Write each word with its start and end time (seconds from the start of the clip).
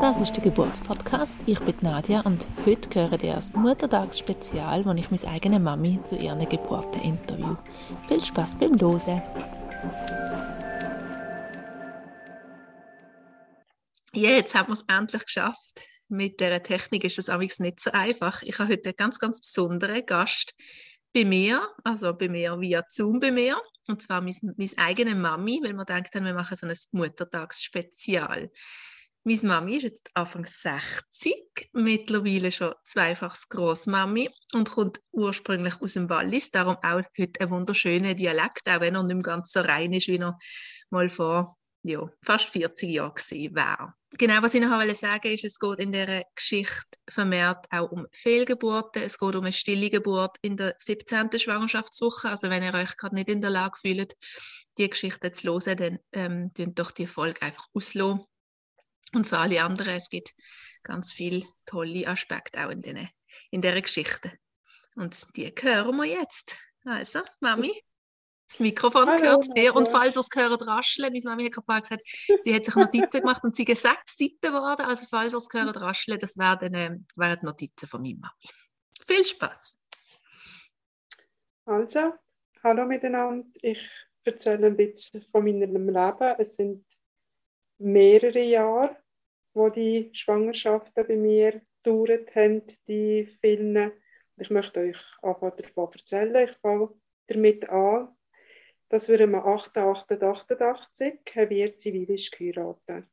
Das 0.00 0.18
ist 0.18 0.32
der 0.34 0.42
Geburtspodcast. 0.42 1.36
Ich 1.46 1.60
bin 1.60 1.76
Nadja 1.82 2.22
und 2.22 2.46
heute 2.66 2.88
hören 2.94 3.20
ihr 3.22 3.34
das 3.34 3.52
Muttertagsspezial, 3.52 4.84
wo 4.84 4.92
ich 4.92 5.10
meine 5.10 5.28
eigene 5.28 5.60
Mami 5.60 6.00
zu 6.04 6.16
ihren 6.16 6.48
Geburten 6.48 7.00
interview. 7.02 7.54
Viel 8.08 8.24
Spaß 8.24 8.56
beim 8.58 8.74
Losen! 8.74 9.22
Ja, 14.12 14.30
jetzt 14.30 14.54
haben 14.54 14.68
wir 14.68 14.72
es 14.72 14.84
endlich 14.88 15.24
geschafft. 15.24 15.80
Mit 16.08 16.40
der 16.40 16.62
Technik 16.62 17.04
ist 17.04 17.18
das 17.18 17.28
amigs 17.28 17.60
nicht 17.60 17.78
so 17.78 17.92
einfach. 17.92 18.42
Ich 18.42 18.58
habe 18.58 18.72
heute 18.72 18.88
einen 18.88 18.96
ganz, 18.96 19.18
ganz 19.18 19.40
besonderen 19.40 20.04
Gast 20.04 20.54
bei 21.14 21.24
mir, 21.24 21.68
also 21.84 22.12
bei 22.14 22.28
mir 22.28 22.58
via 22.60 22.84
Zoom 22.88 23.20
bei 23.20 23.30
mir, 23.30 23.60
und 23.88 24.02
zwar 24.02 24.20
meine, 24.20 24.70
eigene 24.76 25.14
Mami, 25.14 25.60
weil 25.62 25.72
wir 25.72 25.84
gedacht 25.84 26.14
haben, 26.14 26.24
wir 26.24 26.34
machen 26.34 26.56
so 26.56 26.66
ein 26.66 26.76
Muttertagsspezial. 26.92 28.50
Meine 29.22 29.40
Mami 29.42 29.76
ist 29.76 29.82
jetzt 29.82 30.10
Anfang 30.14 30.46
60, 30.46 31.34
mittlerweile 31.74 32.50
schon 32.50 32.74
zweifachs 32.84 33.48
Großmami 33.50 34.30
und 34.54 34.70
kommt 34.70 34.98
ursprünglich 35.12 35.80
aus 35.80 35.92
dem 35.92 36.08
Wallis, 36.08 36.50
darum 36.50 36.76
auch 36.76 37.02
heute 37.18 37.40
ein 37.40 37.50
wunderschöner 37.50 38.14
Dialekt, 38.14 38.66
auch 38.68 38.80
wenn 38.80 38.94
er 38.94 39.02
nicht 39.02 39.22
ganz 39.22 39.52
so 39.52 39.60
rein 39.60 39.92
ist, 39.92 40.08
wie 40.08 40.16
er 40.16 40.38
mal 40.88 41.10
vor 41.10 41.54
ja, 41.82 42.08
fast 42.22 42.48
40 42.50 42.88
Jahren 42.90 43.14
gewesen 43.14 43.54
wäre. 43.54 43.94
Genau, 44.18 44.42
was 44.42 44.54
ich 44.54 44.60
noch 44.60 44.70
sagen 44.70 45.24
wollte, 45.24 45.28
ist, 45.28 45.44
es 45.44 45.58
geht 45.58 45.78
in 45.78 45.92
dieser 45.92 46.24
Geschichte 46.34 46.98
vermehrt 47.08 47.66
auch 47.70 47.90
um 47.92 48.06
Fehlgeburten. 48.10 49.02
Es 49.02 49.18
geht 49.18 49.36
um 49.36 49.44
eine 49.44 49.52
stille 49.52 49.88
Geburt 49.88 50.36
in 50.42 50.56
der 50.56 50.74
17. 50.78 51.38
Schwangerschaftswoche. 51.38 52.28
Also 52.28 52.50
wenn 52.50 52.62
ihr 52.62 52.74
euch 52.74 52.96
gerade 52.96 53.14
nicht 53.14 53.28
in 53.28 53.40
der 53.40 53.50
Lage 53.50 53.78
fühlt, 53.80 54.16
die 54.78 54.90
Geschichte 54.90 55.30
zu 55.32 55.48
hören, 55.48 55.76
dann 56.12 56.52
ähm, 56.56 56.74
doch 56.74 56.90
die 56.90 57.06
Folge 57.06 57.42
einfach 57.42 57.66
auslassen. 57.72 58.24
Und 59.12 59.26
für 59.26 59.38
alle 59.38 59.62
anderen, 59.62 59.96
es 59.96 60.08
gibt 60.08 60.34
ganz 60.82 61.12
viele 61.12 61.44
tolle 61.66 62.06
Aspekte 62.06 62.64
auch 62.64 62.70
in, 62.70 62.82
den, 62.82 63.08
in 63.50 63.62
dieser 63.62 63.80
Geschichte. 63.80 64.32
Und 64.96 65.36
die 65.36 65.52
hören 65.60 65.96
wir 65.96 66.04
jetzt. 66.04 66.56
Also, 66.84 67.20
Mami, 67.40 67.72
das 68.50 68.58
Mikrofon 68.58 69.08
hallo, 69.08 69.22
gehört 69.22 69.56
dir. 69.56 69.76
Und 69.76 69.88
falls 69.88 70.16
ihr 70.16 70.20
es 70.20 70.28
gehört 70.28 70.66
rascheln, 70.66 71.12
meine 71.12 71.22
Mami 71.24 71.50
hat 71.50 71.64
vorher 71.64 71.82
gesagt, 71.82 72.02
sie 72.40 72.52
hat 72.52 72.64
sich 72.64 72.74
Notizen 72.74 73.20
gemacht 73.20 73.44
und 73.44 73.54
sie 73.54 73.64
sind 73.64 73.78
sechs 73.78 74.18
Seiten 74.18 74.40
geworden. 74.42 74.82
Also 74.82 75.06
falls 75.08 75.32
ihr 75.32 75.38
es 75.38 75.48
gehört 75.48 75.76
rascheln, 75.76 76.18
das 76.18 76.36
wären, 76.36 76.74
äh, 76.74 76.98
wären 77.16 77.38
Notizen 77.42 77.86
von 77.86 78.02
meiner 78.02 78.18
Mami. 78.18 78.48
Viel 79.06 79.24
Spaß! 79.24 79.78
Also, 81.64 82.14
hallo 82.64 82.86
miteinander. 82.86 83.46
Ich 83.62 83.88
erzähle 84.24 84.66
ein 84.66 84.76
bisschen 84.76 85.22
von 85.22 85.44
meinem 85.44 85.88
Leben. 85.88 86.34
Es 86.38 86.56
sind 86.56 86.84
mehrere 87.78 88.42
Jahre, 88.42 88.96
wo 89.54 89.68
die 89.68 90.10
Schwangerschaften 90.12 91.06
bei 91.06 91.16
mir 91.16 91.62
gedauert 91.82 92.34
haben, 92.34 92.62
die 92.88 93.26
vielen. 93.40 93.92
Ich 94.36 94.50
möchte 94.50 94.80
euch 94.80 94.98
einfach 95.22 95.54
davon 95.54 95.88
erzählen. 95.92 96.48
Ich 96.48 96.56
fange 96.56 96.88
damit 97.28 97.68
an, 97.68 98.08
dass 98.90 99.08
wir 99.08 99.20
am 99.20 99.36
8.8.88 99.36 101.36
haben 101.36 101.50
wir 101.50 101.76
zivilisch 101.76 102.32
geheiratet. 102.32 103.06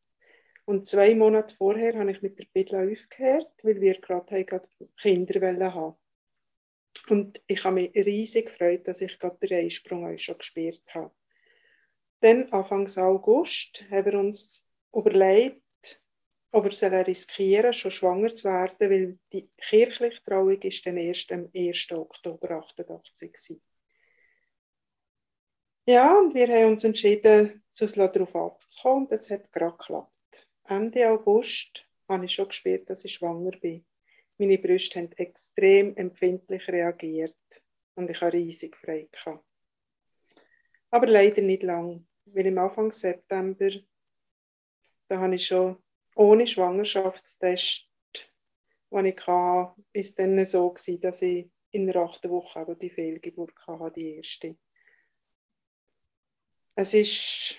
Und 0.65 0.87
zwei 0.87 1.13
Monate 1.15 1.55
vorher 1.55 1.97
habe 1.97 2.11
ich 2.11 2.21
mit 2.23 2.39
der 2.39 2.45
Bidla 2.51 2.79
aufgehört, 2.79 3.51
weil 3.63 3.79
wir 3.79 4.01
gerade, 4.01 4.43
gerade 4.43 4.67
Kinder 4.99 5.73
haben 5.73 5.95
Und 7.09 7.41
ich 7.47 7.63
habe 7.63 7.75
mich 7.75 7.95
riesig 7.95 8.47
gefreut, 8.47 8.87
dass 8.87 9.01
ich 9.01 9.19
gerade 9.19 9.47
den 9.47 9.65
Einsprung 9.65 10.03
euch 10.03 10.23
schon 10.23 10.39
gespürt 10.39 10.83
habe. 10.93 11.13
Dann, 12.21 12.51
Anfang 12.51 12.89
August, 12.97 13.85
haben 13.91 14.05
wir 14.05 14.19
uns 14.19 14.65
überlegt, 14.91 15.61
ob 16.51 16.65
wir 16.65 17.07
riskieren 17.07 17.71
schon 17.71 17.91
schwanger 17.91 18.33
zu 18.33 18.45
werden, 18.45 18.89
weil 18.89 19.19
die 19.31 19.47
kirchliche 19.57 20.23
Trauung 20.23 20.59
ist 20.59 20.87
dann 20.87 20.97
erst 20.97 21.31
am 21.31 21.47
1. 21.55 21.91
Oktober 21.91 22.49
88 22.49 23.31
war. 23.31 23.66
Ja, 25.89 26.19
und 26.19 26.33
wir 26.33 26.49
haben 26.49 26.73
uns 26.73 26.83
entschieden, 26.83 27.63
darauf 28.11 28.35
abzukommen 28.35 29.05
und 29.05 29.11
es 29.13 29.29
hat 29.29 29.49
gerade 29.53 29.77
geklappt. 29.77 30.49
Ende 30.65 31.09
August 31.09 31.89
habe 32.09 32.25
ich 32.25 32.33
schon 32.33 32.49
gespürt, 32.49 32.89
dass 32.89 33.05
ich 33.05 33.13
schwanger 33.13 33.51
bin. 33.51 33.85
Meine 34.37 34.57
Brüste 34.57 34.99
haben 34.99 35.13
extrem 35.13 35.95
empfindlich 35.95 36.67
reagiert 36.67 37.37
und 37.95 38.11
ich 38.11 38.19
habe 38.19 38.33
riesig 38.33 38.75
frei. 38.75 39.07
Aber 40.89 41.07
leider 41.07 41.41
nicht 41.41 41.63
lang, 41.63 42.05
weil 42.25 42.47
im 42.47 42.57
Anfang 42.57 42.91
September, 42.91 43.69
da 45.07 45.19
habe 45.19 45.35
ich 45.35 45.47
schon 45.47 45.81
ohne 46.17 46.47
Schwangerschaftstest, 46.47 47.89
den 48.91 49.05
ich 49.05 49.25
hatte, 49.25 49.81
ist 49.93 50.19
dann 50.19 50.45
so 50.45 50.73
dass 50.99 51.21
ich 51.21 51.49
in 51.71 51.87
der 51.87 51.95
achten 51.95 52.29
Woche 52.29 52.59
auch 52.59 52.75
die 52.75 52.89
Fehlgeburt 52.89 53.53
hatte, 53.65 53.93
die 53.93 54.15
erste. 54.17 54.57
Es 56.79 56.93
war 56.93 57.57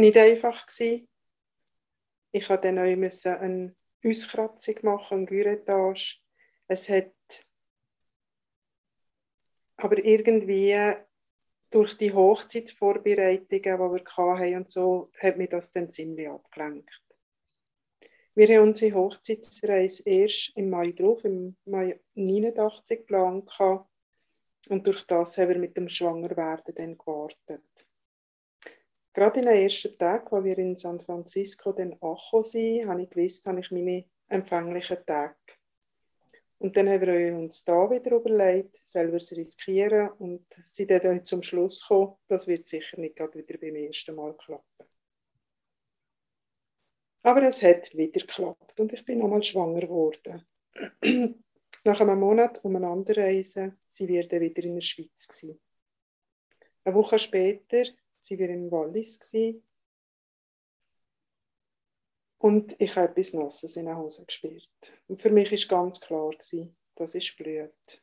nicht 0.00 0.16
einfach 0.16 0.66
gewesen. 0.66 1.06
Ich 2.32 2.48
musste 2.48 2.62
dann 2.62 2.78
auch 2.78 3.40
eine 3.40 3.76
Auskratzung 4.02 4.76
machen, 4.82 5.18
eine 5.18 5.26
Güretage. 5.26 6.16
Es 6.66 6.88
hat 6.88 7.12
aber 9.76 10.02
irgendwie 10.02 10.94
durch 11.70 11.98
die 11.98 12.14
Hochzeitsvorbereitungen, 12.14 13.48
die 13.50 13.64
wir 13.64 14.04
hatten 14.16 14.56
und 14.56 14.70
so, 14.70 15.10
hat 15.20 15.36
mich 15.36 15.50
das 15.50 15.72
dann 15.72 15.90
ziemlich 15.90 16.30
abgelenkt. 16.30 17.02
Wir 18.34 18.48
haben 18.48 18.68
unsere 18.68 18.96
Hochzeitsreise 18.96 20.04
erst 20.06 20.56
im 20.56 20.70
Mai 20.70 20.92
drauf, 20.92 21.26
im 21.26 21.54
Mai 21.66 22.00
89 22.14 23.00
geplant 23.00 23.58
und 24.70 24.86
durch 24.86 25.06
das 25.06 25.38
haben 25.38 25.50
wir 25.50 25.58
mit 25.58 25.76
dem 25.76 25.88
Schwangerwerden 25.88 26.74
dann 26.74 26.98
gewartet. 26.98 27.88
Gerade 29.12 29.40
in 29.40 29.46
den 29.46 29.62
ersten 29.62 29.96
Tagen, 29.96 30.26
wo 30.30 30.42
wir 30.42 30.58
in 30.58 30.76
San 30.76 31.00
Francisco 31.00 31.72
dann 31.72 31.92
angekommen 32.00 32.44
sind, 32.44 32.88
habe 32.88 33.02
ich 33.02 33.10
gewusst, 33.10 33.46
habe 33.46 33.60
ich 33.60 33.70
meine 33.70 34.04
empfänglichen 34.28 35.06
Tage. 35.06 35.36
Und 36.58 36.76
dann 36.76 36.88
haben 36.88 37.02
wir 37.02 37.36
uns 37.36 37.64
da 37.64 37.90
wieder 37.90 38.16
überlegt, 38.16 38.76
selber 38.76 39.18
zu 39.18 39.36
riskieren 39.36 40.10
und 40.18 40.46
sind 40.54 40.90
dann 40.90 41.24
zum 41.24 41.42
Schluss 41.42 41.80
gekommen, 41.80 42.16
das 42.26 42.46
wird 42.46 42.66
sicher 42.66 42.98
nicht 42.98 43.16
gerade 43.16 43.38
wieder 43.38 43.58
beim 43.58 43.76
ersten 43.76 44.14
Mal 44.14 44.34
klappen. 44.36 44.64
Aber 47.22 47.42
es 47.42 47.62
hat 47.62 47.94
wieder 47.94 48.20
geklappt 48.20 48.80
und 48.80 48.92
ich 48.92 49.04
bin 49.04 49.18
nochmal 49.18 49.42
schwanger 49.42 49.80
geworden. 49.80 50.46
Nach 51.84 52.00
einem 52.00 52.20
Monat 52.20 52.64
umeinander 52.64 53.16
reisen, 53.16 53.78
sie 53.88 54.08
wir 54.08 54.26
dann 54.26 54.40
wieder 54.40 54.64
in 54.64 54.74
der 54.74 54.80
Schweiz 54.80 55.28
gewesen. 55.28 55.60
Eine 56.84 56.94
Woche 56.94 57.18
später 57.18 57.84
sie 58.18 58.38
wir 58.38 58.48
in 58.48 58.70
Wallis 58.70 59.20
gewesen. 59.20 59.62
und 62.44 62.76
ich 62.78 62.94
habe 62.94 63.08
etwas 63.08 63.32
Nasses 63.32 63.74
in 63.76 63.86
den 63.86 63.96
Hose 63.96 64.26
gespürt. 64.26 64.68
Und 65.08 65.18
für 65.18 65.30
mich 65.30 65.50
ist 65.50 65.66
ganz 65.66 65.98
klar 65.98 66.28
gewesen, 66.28 66.76
das 66.94 67.14
ist 67.14 67.38
Blut. 67.38 68.02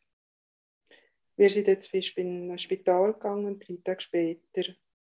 Wir 1.36 1.48
sind 1.48 1.68
jetzt 1.68 1.94
in 1.94 2.50
ein 2.50 2.58
Spital 2.58 3.14
gegangen, 3.14 3.60
drei 3.60 3.78
Tage 3.84 4.02
später, 4.02 4.64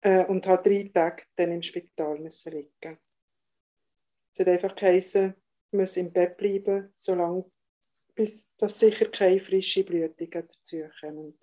äh, 0.01 0.25
und 0.25 0.47
habe 0.47 0.67
drei 0.67 0.89
Tage 0.91 1.25
dann 1.35 1.51
im 1.51 1.61
Spital 1.61 2.17
müssen 2.17 2.53
liegen. 2.53 2.97
Es 4.33 4.39
hat 4.39 4.47
einfach 4.47 4.75
geheißen, 4.75 5.35
ich 5.71 5.77
muss 5.77 5.95
im 5.97 6.11
Bett 6.11 6.35
bleiben, 6.35 6.91
solange 6.95 7.45
bis 8.19 8.53
dass 8.57 8.79
sicher 8.79 9.05
keine 9.05 9.39
frische 9.39 9.85
Blutungen 9.85 10.29
dazukommen. 10.29 11.37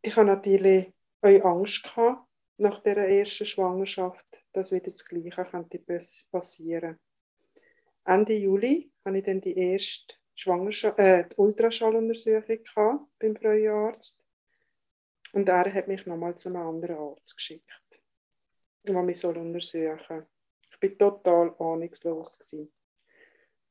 Ich 0.00 0.16
hatte 0.16 0.28
natürlich 0.28 0.94
auch 1.20 1.44
Angst 1.44 1.82
gehabt, 1.82 2.26
nach 2.56 2.80
der 2.80 2.96
ersten 2.96 3.44
Schwangerschaft, 3.44 4.26
dass 4.52 4.72
wieder 4.72 4.84
das 4.84 5.04
Gleiche 5.04 5.44
könnte 5.44 5.78
passieren. 6.30 6.98
Ende 8.06 8.32
Juli 8.32 8.90
hatte 9.04 9.18
ich 9.18 9.24
dann 9.24 9.42
die 9.42 9.58
erste 9.58 10.14
Schwangerschaft, 10.34 10.98
äh, 10.98 11.28
die 11.28 11.36
Ultraschalluntersuchung 11.36 13.10
beim 13.18 13.36
Frauenarzt. 13.36 14.24
Und 15.34 15.50
er 15.50 15.70
hat 15.70 15.86
mich 15.86 16.06
nochmal 16.06 16.34
zu 16.34 16.48
einem 16.48 16.66
anderen 16.66 16.96
Arzt 16.96 17.36
geschickt, 17.36 18.00
der 18.84 19.02
mich 19.02 19.18
soll 19.18 19.36
untersuchen 19.36 20.00
soll. 20.08 20.26
Ich 20.80 20.98
war 20.98 20.98
total 20.98 21.54
ahnungslos. 21.58 22.38
Gewesen. 22.38 22.72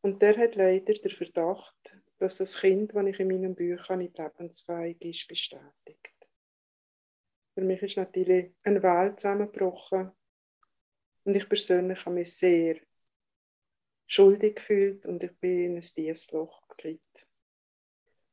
Und 0.01 0.21
der 0.21 0.37
hat 0.37 0.53
leider 0.53 0.93
den 0.93 1.09
Verdacht, 1.09 1.97
dass 2.17 2.37
das 2.37 2.59
Kind, 2.59 2.95
das 2.95 3.05
ich 3.05 3.19
in 3.19 3.27
meinem 3.27 3.55
Büchern 3.55 3.99
nicht 3.99 4.17
lebensfähig 4.17 5.01
ist, 5.01 5.27
bestätigt. 5.27 6.15
Für 7.53 7.61
mich 7.61 7.81
ist 7.81 7.97
natürlich 7.97 8.53
eine 8.63 8.83
Welt 8.83 9.19
zusammengebrochen. 9.19 10.11
Und 11.23 11.35
ich 11.35 11.47
persönlich 11.49 12.05
habe 12.05 12.15
mich 12.15 12.37
sehr 12.37 12.77
schuldig 14.07 14.55
gefühlt 14.55 15.05
und 15.05 15.23
ich 15.23 15.35
bin 15.39 15.71
in 15.71 15.75
ein 15.75 15.81
tiefes 15.81 16.31
Loch 16.31 16.67
gekriegt. 16.67 17.27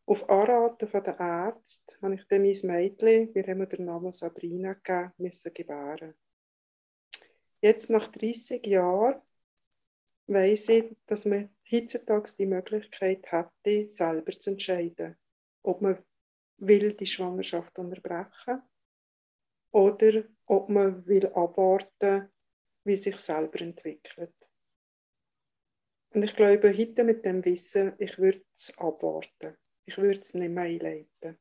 Auf 0.04 0.28
Anraten 0.28 0.88
von 0.88 1.04
der 1.04 1.18
Ärzte 1.18 1.96
habe 2.02 2.16
ich 2.16 2.26
dann 2.28 2.42
mein 2.42 2.58
Mädchen, 2.64 3.34
wir 3.34 3.46
haben 3.46 3.68
den 3.68 3.84
Namen 3.84 4.12
Sabrina 4.12 4.74
gegeben, 4.74 5.12
müssen 5.18 5.54
gebären. 5.54 6.14
jetzt 7.60 7.88
nach 7.88 8.08
30 8.08 8.66
Jahren 8.66 9.22
weiß 10.32 10.68
ich, 10.70 10.96
dass 11.06 11.24
man 11.26 11.48
heutzutage 11.70 12.30
die 12.38 12.46
Möglichkeit 12.46 13.30
hätte, 13.30 13.88
selber 13.88 14.32
zu 14.32 14.50
entscheiden, 14.50 15.16
ob 15.62 15.82
man 15.82 16.02
will 16.58 16.92
die 16.94 17.06
Schwangerschaft 17.06 17.78
unterbrechen 17.78 18.62
oder 19.72 20.24
ob 20.46 20.68
man 20.68 21.06
will 21.06 21.26
abwarten, 21.26 22.30
wie 22.84 22.96
sich 22.96 23.16
selber 23.16 23.60
entwickelt. 23.60 24.34
Und 26.14 26.22
ich 26.22 26.36
glaube, 26.36 26.76
heute 26.76 27.04
mit 27.04 27.24
dem 27.24 27.44
Wissen, 27.44 27.94
ich 27.98 28.18
würde 28.18 28.44
es 28.54 28.76
abwarten. 28.78 29.56
Ich 29.86 29.96
würde 29.96 30.20
es 30.20 30.34
nicht 30.34 30.50
mehr 30.50 30.64
einleiten. 30.64 31.38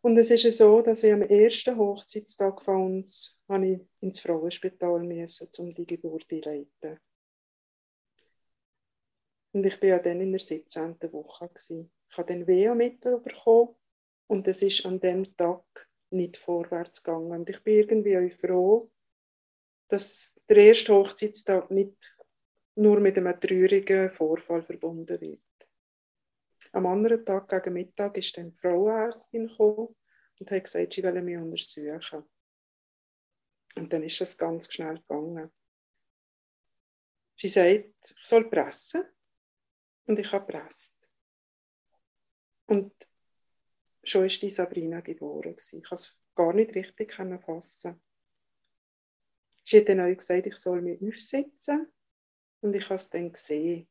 Und 0.00 0.18
es 0.18 0.30
ist 0.30 0.58
so, 0.58 0.82
dass 0.82 1.02
ich 1.02 1.12
am 1.12 1.22
ersten 1.22 1.78
Hochzeitstag 1.78 2.60
von 2.60 2.96
uns 2.96 3.40
ich 3.48 3.80
ins 4.00 4.20
Frauenspital 4.20 5.02
musste, 5.02 5.48
um 5.62 5.72
die 5.72 5.86
Geburt 5.86 6.30
einleiten. 6.30 7.00
Und 9.54 9.64
ich 9.64 9.80
war 9.80 9.88
ja 9.88 9.98
dann 10.00 10.20
in 10.20 10.32
der 10.32 10.40
17. 10.40 11.00
Woche. 11.12 11.48
Gewesen. 11.48 11.90
Ich 12.10 12.18
habe 12.18 12.32
dann 12.32 12.46
Weh 12.48 12.74
mitbekommen 12.74 13.76
und 14.26 14.48
es 14.48 14.62
ist 14.62 14.84
an 14.84 14.98
dem 14.98 15.22
Tag 15.36 15.88
nicht 16.10 16.36
vorwärts 16.36 17.04
gegangen. 17.04 17.30
Und 17.30 17.48
ich 17.48 17.62
bin 17.62 17.74
irgendwie 17.74 18.18
auch 18.18 18.32
froh, 18.32 18.90
dass 19.88 20.34
der 20.48 20.56
erste 20.56 20.94
Hochzeitstag 20.94 21.70
nicht 21.70 22.16
nur 22.74 22.98
mit 22.98 23.16
einem 23.16 23.38
traurigen 23.38 24.10
Vorfall 24.10 24.64
verbunden 24.64 25.20
wird. 25.20 25.40
Am 26.72 26.86
anderen 26.86 27.24
Tag 27.24 27.48
gegen 27.48 27.74
Mittag 27.74 28.16
ist 28.16 28.36
dann 28.36 28.50
die 28.50 28.58
Frauenärztin 28.58 29.46
gekommen 29.46 29.94
und 30.40 30.50
hat 30.50 30.64
gesagt, 30.64 30.94
sie 30.94 31.04
wolle 31.04 31.22
mich 31.22 31.38
untersuchen. 31.38 32.24
Und 33.76 33.92
dann 33.92 34.02
ist 34.02 34.20
das 34.20 34.36
ganz 34.36 34.72
schnell 34.72 34.98
gegangen. 34.98 35.52
Sie 37.36 37.48
sagt, 37.48 38.14
ich 38.16 38.24
soll 38.24 38.50
pressen. 38.50 39.04
Und 40.06 40.18
ich 40.18 40.32
habe 40.32 40.46
gepresst. 40.46 41.10
Und 42.66 42.92
schon 44.02 44.26
ist 44.26 44.42
die 44.42 44.50
Sabrina 44.50 45.00
geboren. 45.00 45.56
Ich 45.56 45.70
konnte 45.70 45.94
es 45.94 46.22
gar 46.34 46.52
nicht 46.52 46.74
richtig 46.74 47.12
fassen. 47.12 48.00
Sie 49.64 49.78
hat 49.78 49.88
dann 49.88 50.00
auch 50.00 50.16
gesagt, 50.16 50.46
ich 50.46 50.56
soll 50.56 50.82
mich 50.82 51.00
aufsitzen. 51.02 51.90
Und 52.60 52.76
ich 52.76 52.84
habe 52.84 52.94
es 52.94 53.10
dann 53.10 53.32
gesehen. 53.32 53.88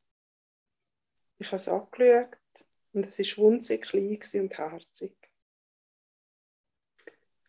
Ich 1.37 1.47
habe 1.47 1.57
es 1.57 1.67
angeschaut 1.67 2.37
und 2.93 3.05
es 3.05 3.19
war 3.19 3.45
wunzig 3.45 3.83
klein 3.83 4.19
und 4.41 4.57
herzig. 4.57 5.15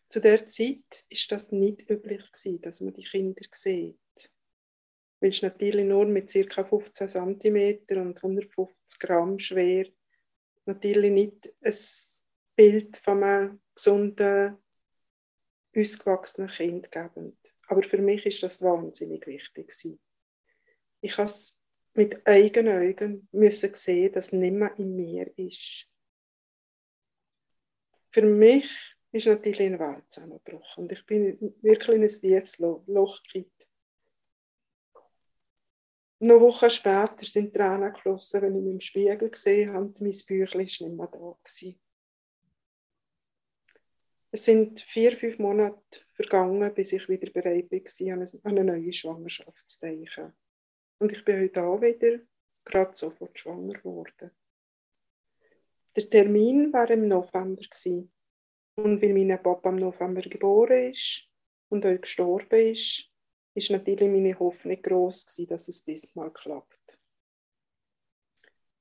Zu 0.07 0.21
der 0.21 0.45
Zeit 0.47 1.05
ist 1.09 1.31
das 1.31 1.51
nicht 1.51 1.89
üblich 1.89 2.23
dass 2.61 2.81
man 2.81 2.93
die 2.93 3.03
Kinder 3.03 3.45
sieht. 3.51 3.99
Es 5.19 5.41
natürlich 5.41 5.85
nur 5.85 6.05
mit 6.05 6.31
ca. 6.31 6.63
15 6.63 7.07
cm 7.07 7.97
und 7.97 8.17
150 8.17 8.99
Gramm 8.99 9.39
schwer 9.39 9.87
natürlich 10.65 11.11
nicht 11.11 11.53
ein 11.63 11.73
Bild 12.55 12.97
von 12.97 13.23
einem 13.23 13.61
gesunden, 13.73 14.57
ausgewachsenen 15.75 16.49
Kind 16.49 16.91
geben. 16.91 17.37
Aber 17.67 17.83
für 17.83 17.97
mich 17.97 18.25
ist 18.25 18.43
das 18.43 18.61
wahnsinnig 18.61 19.27
wichtig. 19.27 19.73
Ich 21.01 21.17
habe 21.17 21.31
mit 21.95 22.25
eigenen 22.27 22.89
Augen 22.89 23.27
müssen 23.31 23.73
sehen, 23.73 24.11
dass 24.11 24.31
nicht 24.31 24.53
mehr 24.53 24.73
in 24.77 24.95
mir 24.95 25.31
ist. 25.37 25.87
Für 28.11 28.23
mich 28.23 28.95
ist 29.11 29.27
natürlich 29.27 29.61
eine 29.61 29.79
Welt 29.79 30.09
zusammengebrochen 30.09 30.83
und 30.83 30.91
ich 30.91 31.05
bin 31.05 31.55
wirklich 31.61 31.95
in 31.97 32.03
ein 32.03 32.07
tiefes 32.07 32.59
Loch 32.59 33.23
gekippt. 33.23 33.64
Noch 36.19 36.39
Wochen 36.39 36.69
später 36.69 37.25
sind 37.25 37.53
Tränen 37.53 37.91
geflossen, 37.93 38.41
wenn 38.41 38.55
ich 38.55 38.63
mich 38.63 38.73
im 38.73 38.79
Spiegel 38.79 39.29
gesehen 39.29 39.73
habe 39.73 39.85
und 39.85 40.01
mein 40.01 40.15
Büchlein 40.27 40.67
war 40.67 40.87
nicht 40.87 40.97
mehr 40.97 41.07
da. 41.07 41.37
Gewesen. 41.43 41.79
Es 44.31 44.45
sind 44.45 44.79
vier, 44.79 45.15
fünf 45.15 45.39
Monate 45.39 46.05
vergangen, 46.13 46.73
bis 46.73 46.93
ich 46.93 47.07
wieder 47.07 47.31
bereit 47.31 47.71
war, 47.71 48.13
an 48.13 48.27
eine 48.43 48.63
neue 48.63 48.91
Schwangerschaft 48.91 49.69
zu 49.69 49.79
denken. 49.79 50.33
Und 50.99 51.11
ich 51.11 51.23
bin 51.23 51.41
heute 51.41 51.63
auch 51.63 51.81
wieder 51.81 52.19
gerade 52.65 52.95
sofort 52.95 53.37
schwanger 53.37 53.73
geworden. 53.73 54.31
Der 55.95 56.09
Termin 56.09 56.73
war 56.73 56.89
im 56.89 57.07
November. 57.07 57.61
Gewesen. 57.61 58.11
Und 58.75 59.01
weil 59.01 59.13
mein 59.13 59.41
Papa 59.41 59.69
im 59.69 59.77
November 59.77 60.21
geboren 60.21 60.89
ist 60.89 61.29
und 61.69 61.85
auch 61.85 62.01
gestorben 62.01 62.59
ist, 62.71 63.09
ist 63.55 63.71
natürlich 63.71 64.09
meine 64.09 64.37
Hoffnung 64.37 64.81
groß 64.81 65.25
gewesen, 65.25 65.47
dass 65.47 65.67
es 65.67 65.83
diesmal 65.83 66.31
klappt. 66.31 66.99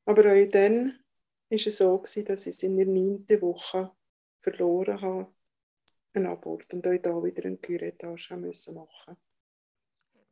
Aber 0.05 0.21
auch 0.21 0.49
dann 0.50 1.03
ist 1.49 1.67
es 1.67 1.79
so 1.79 1.97
gewesen, 1.99 2.26
dass 2.26 2.47
ich 2.47 2.56
es 2.56 2.62
in 2.62 2.76
der 2.76 2.87
neunten 2.87 3.41
Woche 3.41 3.93
verloren 4.41 5.00
habe, 5.00 5.35
einen 6.12 6.26
Abort 6.26 6.73
und 6.75 6.87
auch 6.87 6.99
da 6.99 7.23
wieder 7.23 7.47
eine 7.47 7.56
Curettage 7.56 8.37
müssen 8.37 8.75
machen 8.75 9.17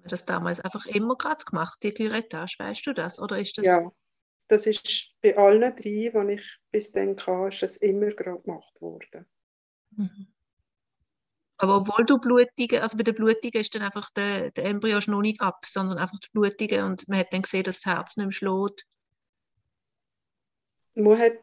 man 0.02 0.08
das 0.08 0.24
damals 0.24 0.60
einfach 0.60 0.86
immer 0.86 1.16
gerade 1.16 1.44
gemacht, 1.44 1.78
die 1.82 1.92
Curettage, 1.92 2.56
weißt 2.58 2.86
du 2.86 2.92
das? 2.92 3.20
Oder 3.20 3.38
ist 3.38 3.56
das... 3.58 3.66
Ja, 3.66 3.90
das 4.48 4.66
ist 4.66 5.14
bei 5.22 5.36
allen 5.36 5.60
drei, 5.76 5.80
die 5.80 6.32
ich 6.34 6.58
bis 6.70 6.92
dann 6.92 7.16
hatte, 7.16 7.48
ist 7.48 7.62
das 7.62 7.76
immer 7.78 8.10
gerade 8.10 8.42
gemacht 8.42 8.80
worden. 8.80 9.26
Mhm. 9.90 10.31
Aber 11.62 11.76
obwohl 11.76 12.04
du 12.04 12.18
Blutige, 12.18 12.82
also 12.82 12.96
bei 12.96 13.04
der 13.04 13.12
Blutigen 13.12 13.60
ist 13.60 13.72
dann 13.74 13.82
einfach 13.82 14.10
der, 14.10 14.50
der 14.50 14.64
Embryo 14.64 14.98
noch 15.06 15.22
nicht 15.22 15.40
ab, 15.40 15.64
sondern 15.64 15.98
einfach 15.98 16.18
die 16.18 16.30
Blutige 16.32 16.84
und 16.84 17.06
man 17.08 17.20
hat 17.20 17.32
dann 17.32 17.42
gesehen, 17.42 17.62
dass 17.62 17.82
das 17.82 17.94
Herz 17.94 18.16
nicht 18.16 18.26
mehr 18.26 18.32
schlägt. 18.32 18.84
Man 20.94 21.18
hat, 21.18 21.38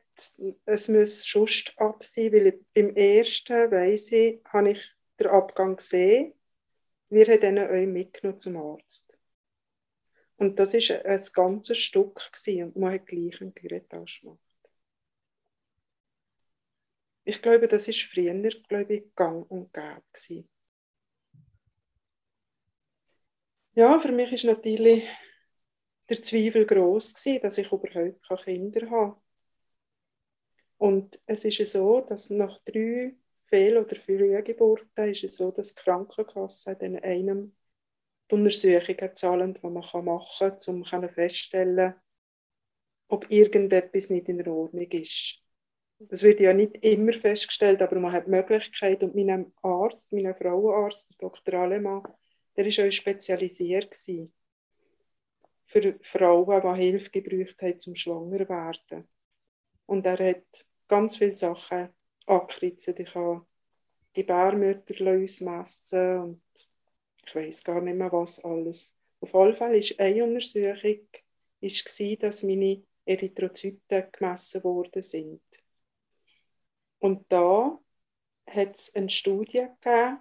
es 0.65 0.89
muss 0.89 1.25
schon 1.25 1.47
ab 1.77 2.03
sein, 2.03 2.33
weil 2.33 2.59
beim 2.75 2.89
ersten, 2.95 3.71
weiss 3.71 4.11
ich, 4.11 4.41
habe 4.45 4.71
ich 4.71 4.93
den 5.19 5.27
Abgang 5.27 5.77
gesehen 5.77 6.33
wir 7.09 7.25
haben 7.25 7.41
dann 7.41 7.57
euch 7.57 7.87
mitgenommen 7.87 8.39
zum 8.39 8.57
Arzt. 8.57 9.19
Und 10.37 10.59
das 10.59 10.73
war 10.73 11.05
ein 11.05 11.21
ganzes 11.33 11.77
Stück 11.77 12.31
gewesen, 12.31 12.65
und 12.65 12.75
man 12.77 12.93
hat 12.93 13.07
gleich 13.07 13.41
einen 13.41 13.53
gemacht. 13.53 14.48
Ich 17.29 17.43
glaube, 17.43 17.67
das 17.67 17.87
war 17.87 17.93
früher, 17.93 18.49
glaube 18.67 18.91
ich, 18.95 19.15
gang 19.15 19.45
und 19.51 19.71
gäbe. 19.71 20.47
Ja, 23.75 23.99
für 23.99 24.11
mich 24.11 24.31
war 24.43 24.53
natürlich 24.55 25.07
der 26.09 26.23
Zweifel 26.23 26.65
groß 26.65 27.13
gewesen, 27.13 27.41
dass 27.43 27.59
ich 27.59 27.67
überhaupt 27.67 27.93
keine 27.93 28.15
Kinder 28.43 28.89
habe. 28.89 29.21
Und 30.79 31.21
es 31.27 31.45
ist 31.45 31.71
so, 31.71 32.01
dass 32.01 32.31
nach 32.31 32.59
drei 32.61 33.15
Fehl- 33.45 33.77
oder 33.77 33.95
Frühgeburten 33.95 35.11
ist 35.11 35.23
es 35.23 35.37
so, 35.37 35.51
dass 35.51 35.75
die 35.75 35.83
Krankenkasse 35.83 36.77
dann 36.77 36.95
einem 36.95 37.55
die 38.31 38.35
Untersuchungen 38.37 39.13
zahlen, 39.13 39.53
die 39.53 39.59
man 39.61 39.73
machen 39.73 40.03
kann, 40.03 40.57
um 40.65 40.83
festzustellen, 40.83 41.93
ob 43.07 43.29
irgendetwas 43.29 44.09
nicht 44.09 44.29
in 44.29 44.47
Ordnung 44.47 44.89
ist. 44.89 45.43
Das 45.99 46.23
wird 46.23 46.39
ja 46.39 46.53
nicht 46.53 46.77
immer 46.77 47.11
festgestellt, 47.11 47.81
aber 47.81 47.99
man 47.99 48.13
hat 48.13 48.25
die 48.25 48.31
Möglichkeit, 48.31 49.03
und 49.03 49.15
mein 49.15 49.51
Arzt, 49.61 50.13
mein 50.13 50.33
Frauenarzt, 50.33 51.21
Dr. 51.21 51.59
Alemann, 51.59 52.03
der 52.55 52.65
war 52.65 52.87
auch 52.87 52.91
spezialisiert 52.91 53.93
für 55.65 55.99
Frauen, 56.01 56.77
die 56.77 56.81
Hilfe 56.81 57.09
gebraucht 57.11 57.61
haben 57.61 57.79
zum 57.79 57.95
Schwangerwerden. 57.95 59.07
Und 59.85 60.05
er 60.05 60.29
hat 60.29 60.65
ganz 60.87 61.17
viele 61.17 61.33
Sachen 61.33 61.89
angekritzt. 62.25 62.97
Ich 62.97 63.13
habe 63.13 63.45
Gebärmütter 64.13 65.05
ausmessen 65.05 66.19
und 66.19 66.41
ich 67.25 67.35
weiß 67.35 67.63
gar 67.63 67.81
nicht 67.81 67.97
mehr 67.97 68.11
was 68.11 68.43
alles. 68.43 68.95
Auf 69.19 69.33
jeden 69.33 69.53
Fall 69.53 69.69
war 69.77 70.05
eine 70.05 70.23
Untersuchung, 70.23 71.07
ist 71.59 72.21
dass 72.23 72.43
meine 72.43 72.83
Erythrozyten 73.05 74.11
gemessen 74.11 74.63
worden 74.63 75.01
sind. 75.01 75.41
Und 76.99 77.25
da 77.29 77.79
hat 78.47 78.75
es 78.75 78.93
eine 78.95 79.09
Studie 79.09 79.67
gegeben, 79.81 80.19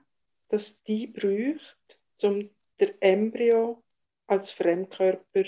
dass 0.49 0.83
die 0.83 1.07
braucht, 1.07 2.01
um 2.23 2.51
den 2.81 3.01
Embryo 3.01 3.83
als 4.27 4.51
Fremdkörper 4.51 5.45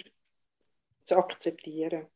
zu 1.04 1.16
akzeptieren. 1.16 2.06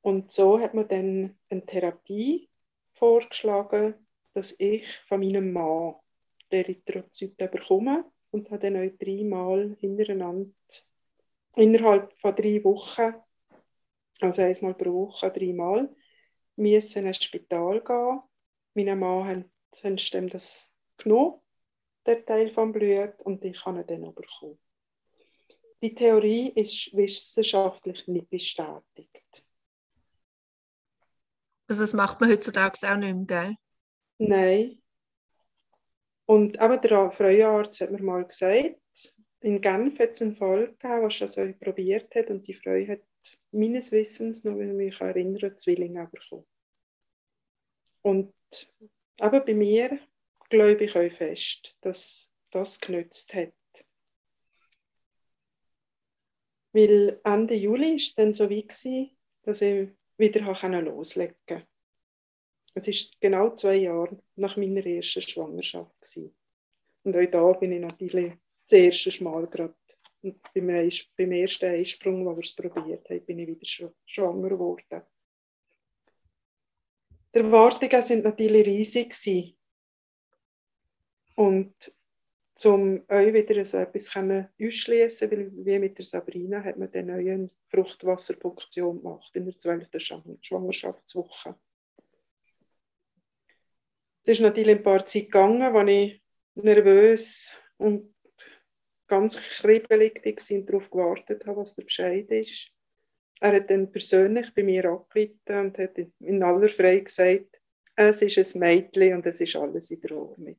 Und 0.00 0.30
so 0.32 0.58
hat 0.58 0.74
man 0.74 0.88
dann 0.88 1.38
eine 1.48 1.64
Therapie 1.64 2.48
vorgeschlagen, 2.94 3.94
dass 4.32 4.54
ich 4.58 4.96
von 4.98 5.20
meinem 5.20 5.52
Mann 5.52 5.94
die 6.50 6.56
Erythrozyten 6.56 7.50
bekomme 7.50 8.10
und 8.30 8.50
habe 8.50 8.58
dann 8.58 8.76
auch 8.76 8.98
dreimal 8.98 9.76
hintereinander 9.78 10.50
innerhalb 11.56 12.16
von 12.18 12.34
drei 12.34 12.64
Wochen, 12.64 13.14
also 14.20 14.42
einmal 14.42 14.74
pro 14.74 14.92
Woche, 15.06 15.30
dreimal, 15.30 15.94
müssen 16.56 17.06
ins 17.06 17.22
Spital 17.22 17.82
gehen. 17.82 18.20
Mein 18.74 18.98
Mann 18.98 19.26
hat, 19.26 19.84
hat 19.84 20.34
das 20.34 20.76
genommen 20.96 21.42
der 22.06 22.24
Teil 22.24 22.50
vom 22.50 22.72
Blut, 22.72 23.22
und 23.22 23.44
ich 23.44 23.64
habe 23.64 23.80
ihn 23.80 23.86
dann 23.86 24.14
bekommen. 24.14 24.58
Die 25.82 25.94
Theorie 25.94 26.52
ist 26.54 26.94
wissenschaftlich 26.96 28.06
nicht 28.08 28.30
bestätigt. 28.30 29.46
Also 31.68 31.82
das 31.82 31.92
macht 31.92 32.20
man 32.20 32.30
heutzutage 32.30 32.78
auch 32.88 32.96
nicht 32.96 33.14
mehr, 33.14 33.24
gell? 33.24 33.56
Nein. 34.18 34.82
Und 36.26 36.58
aber 36.60 36.78
der 36.78 37.10
Frauenarzt 37.10 37.80
hat 37.80 37.90
mir 37.90 38.02
mal 38.02 38.24
gesagt, 38.24 38.78
in 39.40 39.60
Genf 39.60 39.98
hat 39.98 40.10
es 40.10 40.22
einen 40.22 40.36
Fall 40.36 40.68
gegeben, 40.68 41.02
der 41.02 41.10
schon 41.10 41.28
so 41.28 41.52
probiert 41.60 42.14
hat 42.14 42.30
und 42.30 42.46
die 42.46 42.54
Frau 42.54 42.72
hat 42.72 43.02
meines 43.50 43.92
Wissens, 43.92 44.44
noch 44.44 44.58
wenn 44.58 44.68
ich 44.68 44.74
mich 44.74 45.00
erinnere, 45.00 45.56
Zwillinge 45.56 46.08
bekommen. 46.10 46.46
Und 48.02 48.32
aber 49.20 49.40
bei 49.40 49.54
mir 49.54 49.98
glaube 50.48 50.84
ich 50.84 50.96
euch 50.96 51.12
fest, 51.12 51.78
dass 51.80 52.34
das 52.50 52.80
genützt 52.80 53.32
hat. 53.34 53.52
Weil 56.72 57.20
Ende 57.24 57.54
Juli 57.54 57.90
war 57.90 57.94
es 57.94 58.14
dann 58.14 58.32
so 58.32 58.48
gewesen, 58.48 59.16
dass 59.42 59.60
ich 59.60 59.90
wieder 60.16 60.82
loslegen 60.82 61.36
konnte. 61.46 61.66
Es 62.74 62.88
ist 62.88 63.20
genau 63.20 63.50
zwei 63.50 63.76
Jahre 63.76 64.22
nach 64.36 64.56
meiner 64.56 64.84
ersten 64.84 65.20
Schwangerschaft. 65.20 66.18
Und 67.04 67.16
auch 67.16 67.30
da 67.30 67.52
bin 67.52 67.72
ich 67.72 67.80
natürlich 67.80 68.32
das 68.64 68.72
erste 68.72 69.24
Mal 69.24 69.46
gerade 69.46 69.74
beim, 70.22 70.90
beim 71.16 71.32
ersten 71.32 71.66
Einsprung, 71.66 72.24
wo 72.24 72.36
wir 72.36 72.42
es 72.42 72.54
probiert 72.54 73.08
haben, 73.10 73.24
bin 73.24 73.38
ich 73.40 73.48
wieder 73.48 73.92
schwanger 74.06 74.50
geworden. 74.50 75.02
Die 77.34 77.38
Erwartungen 77.38 78.02
sind 78.02 78.24
natürlich 78.24 78.66
riesig. 78.66 79.56
Und 81.34 81.74
um 82.64 83.02
euch 83.08 83.32
wieder 83.32 83.64
so 83.64 83.78
etwas 83.78 84.14
ausschließen, 84.14 85.30
weil 85.30 85.50
wie 85.52 85.78
mit 85.78 85.98
der 85.98 86.04
Sabrina 86.04 86.62
hat 86.62 86.78
man 86.78 86.92
dann 86.92 87.10
eine 87.10 87.48
Fruchtwasserpunktion 87.66 89.02
gemacht 89.02 89.34
in 89.34 89.46
der 89.46 89.58
12. 89.58 89.88
Schwangerschaftswoche. 90.42 91.58
Es 94.22 94.28
ist 94.28 94.40
natürlich 94.40 94.76
ein 94.76 94.82
paar 94.82 95.04
Zeit 95.04 95.24
gegangen, 95.24 95.74
wo 95.74 95.80
ich 95.80 96.22
nervös 96.54 97.56
und 97.78 98.11
ganz 99.12 99.36
kribbelig 99.36 100.24
war 100.24 100.56
und 100.56 100.70
darauf 100.70 100.90
gewartet 100.90 101.46
habe, 101.46 101.58
was 101.58 101.74
der 101.74 101.84
Bescheid 101.84 102.30
ist. 102.30 102.70
Er 103.40 103.52
hat 103.56 103.68
dann 103.68 103.92
persönlich 103.92 104.54
bei 104.54 104.62
mir 104.62 104.86
angerufen 104.86 105.66
und 105.66 105.76
hat 105.76 105.98
in 105.98 106.42
aller 106.42 106.70
Freiheit 106.70 107.04
gesagt, 107.04 107.60
es 107.94 108.22
ist 108.22 108.54
ein 108.54 108.60
Mädchen 108.60 109.16
und 109.16 109.26
es 109.26 109.38
ist 109.42 109.54
alles 109.54 109.90
in 109.90 110.00
der 110.00 110.16
Ordnung. 110.16 110.58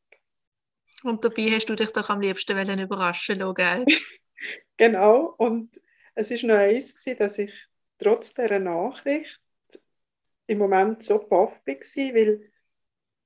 Und 1.04 1.26
dabei 1.26 1.50
hast 1.50 1.68
du 1.68 1.76
dich 1.76 1.90
doch 1.90 2.08
am 2.12 2.22
liebsten 2.22 2.80
überraschen 2.80 3.40
lassen, 3.40 3.56
gell? 3.56 3.86
genau, 4.78 5.34
und 5.38 5.76
es 6.14 6.30
war 6.30 6.50
noch 6.50 6.62
eins, 6.62 6.94
gewesen, 6.94 7.18
dass 7.18 7.40
ich 7.40 7.68
trotz 7.98 8.36
dieser 8.36 8.60
Nachricht 8.60 9.42
im 10.46 10.60
Moment 10.60 11.02
so 11.02 11.18
baff 11.28 11.60
war, 11.66 11.76
weil 11.76 12.52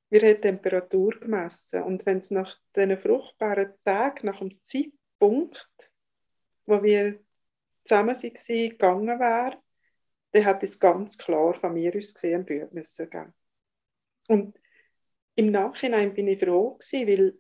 wir 0.10 0.22
haben 0.22 0.42
Temperatur 0.42 1.20
gemessen 1.20 1.84
und 1.84 2.06
wenn 2.06 2.20
es 2.20 2.32
nach 2.32 2.58
diesen 2.78 2.98
fruchtbaren 2.98 3.74
Tagen, 3.84 4.28
nach 4.28 4.40
dem 4.40 4.58
Zeitpunkt, 5.20 5.92
wo 6.66 6.84
wir 6.84 7.20
zusammen 7.84 8.16
waren, 8.16 8.70
gegangen 8.70 9.20
wäre, 9.20 9.58
dann 10.32 10.44
hätte 10.44 10.66
es 10.66 10.80
ganz 10.80 11.18
klar 11.18 11.54
von 11.54 11.74
mir 11.74 11.96
aus 11.96 12.14
gesehen 12.14 12.46
Bild 12.46 12.74
müssen. 12.74 13.34
Und 14.28 14.60
im 15.36 15.48
Nachhinein 15.48 16.14
bin 16.14 16.28
ich 16.28 16.40
froh 16.40 16.76
gewesen, 16.76 17.08
weil 17.08 17.40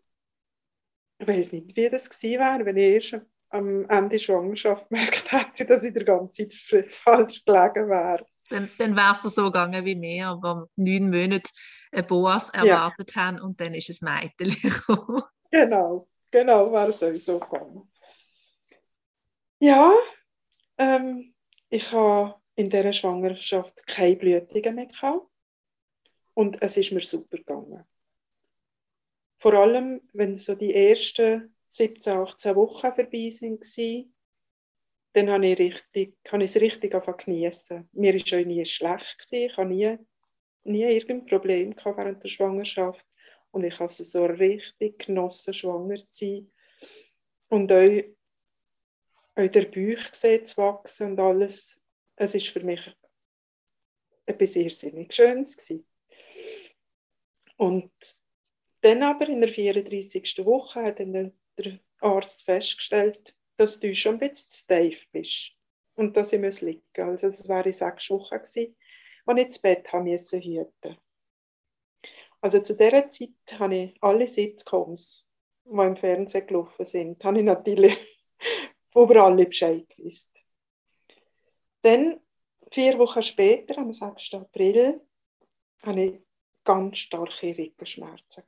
ich 1.19 1.27
weiß 1.27 1.51
nicht, 1.53 1.75
wie 1.75 1.89
das 1.89 2.09
gewesen 2.09 2.39
wäre, 2.39 2.65
wenn 2.65 2.77
ich 2.77 3.11
erst 3.11 3.25
am 3.49 3.89
Ende 3.89 4.09
der 4.09 4.19
Schwangerschaft 4.19 4.89
gemerkt 4.89 5.31
hätte, 5.31 5.65
dass 5.65 5.83
ich 5.83 5.93
die 5.93 6.05
ganze 6.05 6.47
Zeit 6.47 6.91
falsch 6.91 7.43
gelegen 7.43 7.89
wäre. 7.89 8.25
Dann, 8.49 8.69
dann 8.77 8.95
wäre 8.95 9.11
es 9.11 9.35
so 9.35 9.45
gegangen 9.45 9.83
wie 9.83 9.95
mir, 9.95 10.37
wo 10.41 10.67
neun 10.77 11.09
Monate 11.09 11.49
ein 11.91 12.05
Boas 12.07 12.49
erwartet 12.51 13.13
ja. 13.13 13.21
haben 13.21 13.41
und 13.41 13.59
dann 13.59 13.73
ist 13.73 13.89
es 13.89 14.01
Mädchen 14.01 14.55
Genau, 15.51 16.07
genau, 16.39 16.71
wäre 16.71 16.89
es 16.89 17.25
so 17.25 17.39
gegangen. 17.39 17.89
Ja, 19.59 19.93
ähm, 20.77 21.33
ich 21.69 21.91
habe 21.91 22.35
in 22.55 22.69
dieser 22.69 22.93
Schwangerschaft 22.93 23.85
keine 23.87 24.15
Blütungen 24.15 24.75
mehr 24.75 24.85
gehabt 24.85 25.27
und 26.33 26.61
es 26.61 26.77
ist 26.77 26.91
mir 26.91 27.01
super 27.01 27.37
gegangen. 27.37 27.83
Vor 29.39 29.53
allem, 29.53 30.01
wenn 30.13 30.35
so 30.35 30.55
die 30.55 30.73
ersten 30.73 31.55
17, 31.69 32.13
18 32.13 32.55
Wochen 32.55 32.93
vorbei 32.93 33.29
sind, 33.29 33.65
dann 35.13 35.29
habe 35.29 35.47
ich, 35.47 35.59
richtig, 35.59 36.17
habe 36.31 36.43
ich 36.43 36.55
es 36.55 36.61
richtig 36.61 36.93
geniessen. 37.17 37.89
Mir 37.93 38.13
war 38.13 38.39
auch 38.39 38.45
nie 38.45 38.65
schlecht. 38.65 39.27
Ich 39.31 39.57
hatte 39.57 39.67
nie, 39.67 39.97
nie 40.63 40.83
irgendein 40.83 41.25
Problem 41.25 41.75
während 41.83 42.23
der 42.23 42.29
Schwangerschaft. 42.29 43.07
Und 43.57 43.63
ich 43.63 43.79
habe 43.79 43.85
es 43.85 43.97
so 43.97 44.23
richtig 44.23 45.07
genossen, 45.07 45.51
schwanger 45.51 45.97
zu 45.97 46.07
sein. 46.07 46.51
Und 47.49 47.71
auch, 47.71 48.03
auch 49.33 49.47
der 49.47 49.65
Bauch 49.65 50.11
zu 50.11 50.57
wachsen 50.57 51.11
und 51.11 51.19
alles. 51.19 51.83
Es 52.17 52.35
war 52.35 52.41
für 52.41 52.63
mich 52.63 52.95
etwas 54.27 54.55
irrsinnig 54.55 55.11
Schönes. 55.11 55.57
Gewesen. 55.57 55.87
Und 57.55 57.91
dann 58.81 59.01
aber 59.01 59.27
in 59.27 59.41
der 59.41 59.49
34. 59.49 60.45
Woche 60.45 60.83
hat 60.83 60.99
dann 60.99 61.33
der 61.57 61.79
Arzt 61.99 62.43
festgestellt, 62.43 63.35
dass 63.55 63.79
du 63.79 63.91
schon 63.95 64.13
ein 64.13 64.19
bisschen 64.19 64.51
steif 64.51 65.09
bist 65.09 65.53
und 65.95 66.15
dass 66.15 66.31
ich 66.31 66.41
muss 66.41 66.61
liegen 66.61 66.83
Also 66.93 67.25
es 67.25 67.49
wäre 67.49 67.73
sechs 67.73 68.11
Wochen 68.11 68.35
als 68.35 68.55
ich 68.55 68.75
ins 69.25 69.57
Bett 69.57 69.91
haben 69.91 70.05
musste 70.05 70.37
hüten. 70.37 70.95
Also 72.47 72.61
zu 72.61 72.77
dieser 72.77 73.09
Zeit 73.09 73.59
habe 73.59 73.75
ich 73.75 73.97
alle 73.99 74.25
Sitcoms, 74.25 75.29
die 75.65 75.81
im 75.81 75.97
Fernsehen 75.97 76.47
gelaufen 76.47 76.85
sind, 76.85 77.21
habe 77.25 77.39
ich 77.39 77.43
natürlich 77.43 77.97
über 78.95 79.25
alle 79.25 79.47
Bescheid 79.47 79.85
gewusst. 79.89 80.39
Dann, 81.81 82.21
vier 82.71 82.97
Wochen 82.99 83.21
später, 83.21 83.79
am 83.79 83.91
6. 83.91 84.35
April, 84.35 85.05
habe 85.83 86.01
ich 86.01 86.21
ganz 86.63 86.99
starke 86.99 87.47
Rückenschmerzen. 87.57 88.45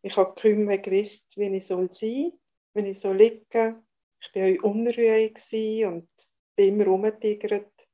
Ich 0.00 0.16
habe 0.16 0.34
kaum 0.40 0.64
mehr 0.64 0.78
gewusst, 0.78 1.36
wie 1.36 1.54
ich 1.54 1.66
sein 1.66 1.90
soll, 1.90 2.32
wie 2.72 2.88
ich 2.88 2.98
soll 2.98 3.18
liegen 3.18 3.86
Ich 4.22 4.34
war 4.34 4.48
auch 4.48 4.70
unruhig 4.70 5.36
und 5.84 6.08
bin 6.54 6.68
immer 6.68 6.86
rumgetigert. 6.86 7.86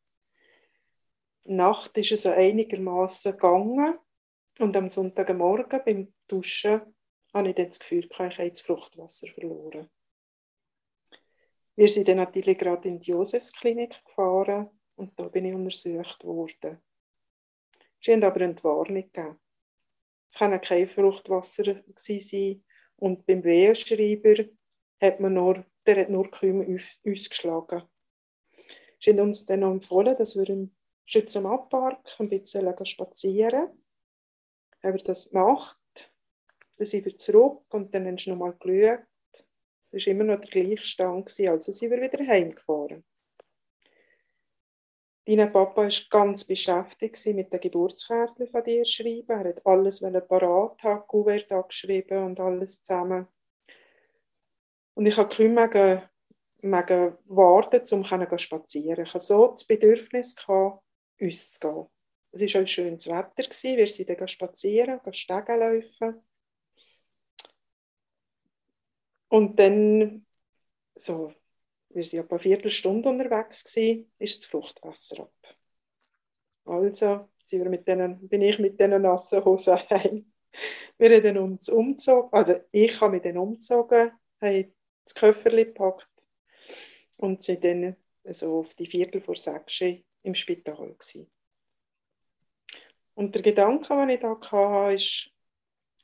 Die 1.47 1.53
Nacht 1.53 1.99
ist 1.99 2.17
so 2.23 2.29
einigermaßen 2.29 3.33
gegangen 3.33 3.99
und 4.59 4.77
am 4.77 4.89
Sonntagmorgen 4.89 5.81
beim 5.85 6.13
Duschen 6.29 6.81
habe 7.35 7.49
ich 7.49 7.55
dann 7.55 7.67
das 7.67 7.81
Gefühl, 7.81 8.07
ich 8.11 8.19
habe 8.19 8.51
das 8.51 8.61
Fruchtwasser 8.61 9.29
verloren. 9.29 9.89
Wir 11.75 11.89
sind 11.89 12.09
dann 12.09 12.19
natürlich 12.19 12.59
gerade 12.59 12.89
in 12.89 13.01
die 13.01 13.13
Josefsklinik 13.13 14.05
gefahren 14.05 14.69
und 14.97 15.19
da 15.19 15.29
bin 15.29 15.47
ich 15.47 15.55
untersucht 15.55 16.25
worden. 16.25 16.79
Sie 18.01 18.13
haben 18.13 18.25
aber 18.25 18.37
eine 18.37 18.51
Entwarnung 18.51 18.95
gegeben. 18.95 19.39
Es 20.29 20.35
kann 20.35 20.61
kein 20.61 20.89
Fruchtwasser 20.89 21.83
sein. 21.97 22.65
Und 22.97 23.27
beim 23.27 23.43
Wehenschreiber 23.43 24.45
hat 25.01 25.21
man 25.21 25.35
nur, 25.35 25.65
der 25.87 26.03
hat 26.03 26.11
nur 26.11 26.31
Kümmel 26.31 26.79
ausgeschlagen. 27.07 27.83
Sie 29.01 29.11
haben 29.11 29.21
uns 29.21 29.47
dann 29.47 29.63
empfohlen, 29.63 30.17
dass 30.17 30.37
wir 30.37 30.49
im 30.49 30.75
Schütz 31.05 31.37
am 31.37 31.47
Abpark 31.47 32.09
ein 32.19 32.29
bisschen 32.29 32.87
spazieren. 32.87 33.82
Haben 34.83 34.95
wir 34.95 35.05
das 35.05 35.31
gemacht. 35.31 35.79
Dann 36.79 36.87
sind 36.87 37.05
wir 37.05 37.17
zurück 37.17 37.63
und 37.71 37.95
dann 37.95 38.07
haben 38.07 38.19
sie 38.19 38.31
nochmal 38.31 38.55
geschaut. 38.59 39.07
Es 39.83 39.93
war 39.93 40.13
immer 40.13 40.25
noch 40.25 40.41
der 40.41 40.51
gleiche 40.51 40.85
Stand, 40.85 41.31
also 41.49 41.73
sind 41.73 41.91
wir 41.91 42.01
wieder 42.01 42.27
heimgefahren. 42.27 43.05
Dein 45.25 45.53
Papa 45.53 45.83
war 45.83 45.91
ganz 46.11 46.45
beschäftigt 46.45 47.27
mit 47.27 47.53
den 47.53 47.61
Geburtskärtchen 47.61 48.49
von 48.49 48.65
dir 48.65 48.85
schreiben. 48.85 49.29
Er 49.29 49.51
hat 49.51 49.65
alles 49.65 50.01
parat 50.01 50.83
haben, 50.83 51.07
Kuvert 51.07 51.53
angeschrieben 51.53 52.25
und 52.25 52.41
alles 52.41 52.83
zusammen. 52.83 53.29
Und 54.95 55.07
ich 55.07 55.15
konnte 55.15 55.37
kaum 55.37 56.03
mega 56.63 57.19
warten, 57.27 57.83
um 57.93 58.05
zu 58.05 58.39
spazieren. 58.39 59.05
Ich 59.05 59.15
hatte 59.15 59.25
so 59.25 59.49
das 59.49 59.65
Bedürfnis, 59.65 60.35
gehabt, 60.35 60.83
uns 61.21 61.53
zu 61.53 61.61
gehen. 61.61 61.87
Es 62.33 62.55
war 62.55 62.63
auch 62.63 62.67
schönes 62.67 63.07
Wetter. 63.07 63.77
Wir 63.77 63.87
sind 63.87 64.09
dann 64.09 64.29
spazieren, 64.29 65.01
Stegen 65.13 65.61
laufen. 65.61 66.23
Und 69.29 69.59
dann, 69.59 70.27
so 70.95 71.33
wir 71.95 72.05
waren 72.05 72.25
etwa 72.25 72.35
eine 72.37 72.43
Viertelstunde 72.43 73.09
unterwegs, 73.09 73.65
gewesen, 73.65 74.11
ist 74.19 74.41
das 74.41 74.47
Fruchtwasser 74.47 75.23
ab. 75.23 75.57
Also 76.65 77.29
sind 77.45 77.63
wir 77.63 77.71
mit 77.71 77.87
denen, 77.87 78.29
bin 78.29 78.43
ich 78.43 78.59
mit 78.59 78.79
diesen 78.79 79.03
nassen 79.03 79.45
Hosen 79.45 79.77
heim. 79.91 80.33
Wir 80.99 81.23
haben 81.23 81.39
uns 81.39 81.69
umgezogen, 81.69 82.33
also 82.33 82.55
ich 82.71 83.01
habe 83.01 83.13
mich 83.13 83.23
dann 83.23 83.39
umgezogen, 83.39 84.13
habe 84.41 84.73
das 85.05 85.15
Köfferchen 85.15 85.67
gepackt 85.67 86.09
und 87.19 87.43
sind 87.43 87.65
dann 87.65 87.97
so 88.25 88.59
auf 88.59 88.75
die 88.75 88.87
Viertel 88.87 89.21
vor 89.21 89.37
sechs 89.37 89.81
im 90.23 90.35
Spital 90.35 90.77
gewesen. 90.77 91.31
Und 93.15 93.35
der 93.35 93.43
Gedanke, 93.43 93.95
den 93.95 94.09
ich 94.09 94.21
da 94.21 94.39
hatte, 94.41 94.95
ist, 94.95 95.31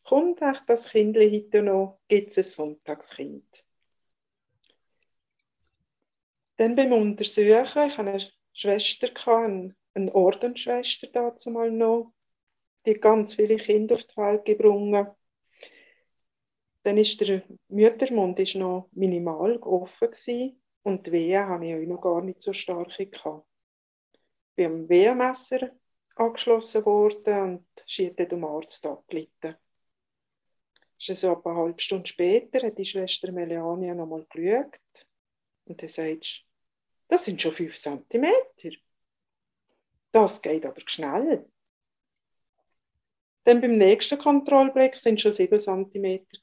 kommt 0.02 0.42
echt 0.42 0.68
das 0.68 0.90
Kind 0.90 1.16
heute 1.16 1.62
noch, 1.62 2.00
gibt 2.08 2.30
es 2.30 2.38
ein 2.38 2.44
Sonntagskind? 2.44 3.64
Dann 6.56 6.74
beim 6.74 6.92
Untersuchen, 6.92 7.86
ich 7.86 7.98
hatte 7.98 8.00
eine 8.00 8.20
Schwester, 8.52 9.08
eine 9.94 10.14
Ordensschwester 10.14 11.06
dazu 11.12 11.50
mal 11.50 11.70
noch, 11.70 12.12
die 12.84 12.94
ganz 12.94 13.34
viele 13.34 13.56
Kinder 13.56 13.94
auf 13.94 14.06
die 14.06 14.16
Welt 14.16 14.44
gebracht. 14.44 15.16
Dann 16.82 16.96
ist 16.96 17.20
der 17.20 17.42
Müttermund 17.68 18.38
ist 18.40 18.54
noch 18.54 18.88
minimal 18.92 19.56
offen 19.58 20.10
gewesen, 20.10 20.60
und 20.82 21.06
die 21.06 21.12
Wehe 21.12 21.46
hatte 21.46 21.66
ich 21.66 21.74
auch 21.74 21.94
noch 21.94 22.00
gar 22.00 22.22
nicht 22.22 22.40
so 22.40 22.52
stark. 22.52 22.96
Gehabt. 22.96 23.46
Am 24.56 24.88
Wehenmesser 24.88 25.70
angeschlossen 26.18 26.84
worden 26.84 27.42
und 27.42 27.66
sie 27.86 28.08
hat 28.08 28.32
dem 28.32 28.44
Arzt 28.44 28.84
angeleitet. 28.86 29.58
So 30.98 31.36
ein 31.36 31.42
paar 31.42 31.56
halbe 31.56 31.80
Stunden 31.80 32.06
später 32.06 32.66
hat 32.66 32.78
die 32.78 32.84
Schwester 32.84 33.30
Melania 33.30 33.94
noch 33.94 34.06
mal 34.06 34.26
geschaut 34.28 34.80
und 35.66 35.80
dann 35.80 35.88
sagt 35.88 36.24
sie, 36.24 36.44
das 37.06 37.24
sind 37.24 37.40
schon 37.40 37.52
fünf 37.52 37.76
Zentimeter. 37.78 38.70
Das 40.10 40.42
geht 40.42 40.66
aber 40.66 40.80
schnell. 40.84 41.48
Dann 43.44 43.60
beim 43.60 43.78
nächsten 43.78 44.18
Kontrollblick 44.18 44.94
sind 44.94 45.20
schon 45.20 45.32
sieben 45.32 45.58
Zentimeter 45.58 46.38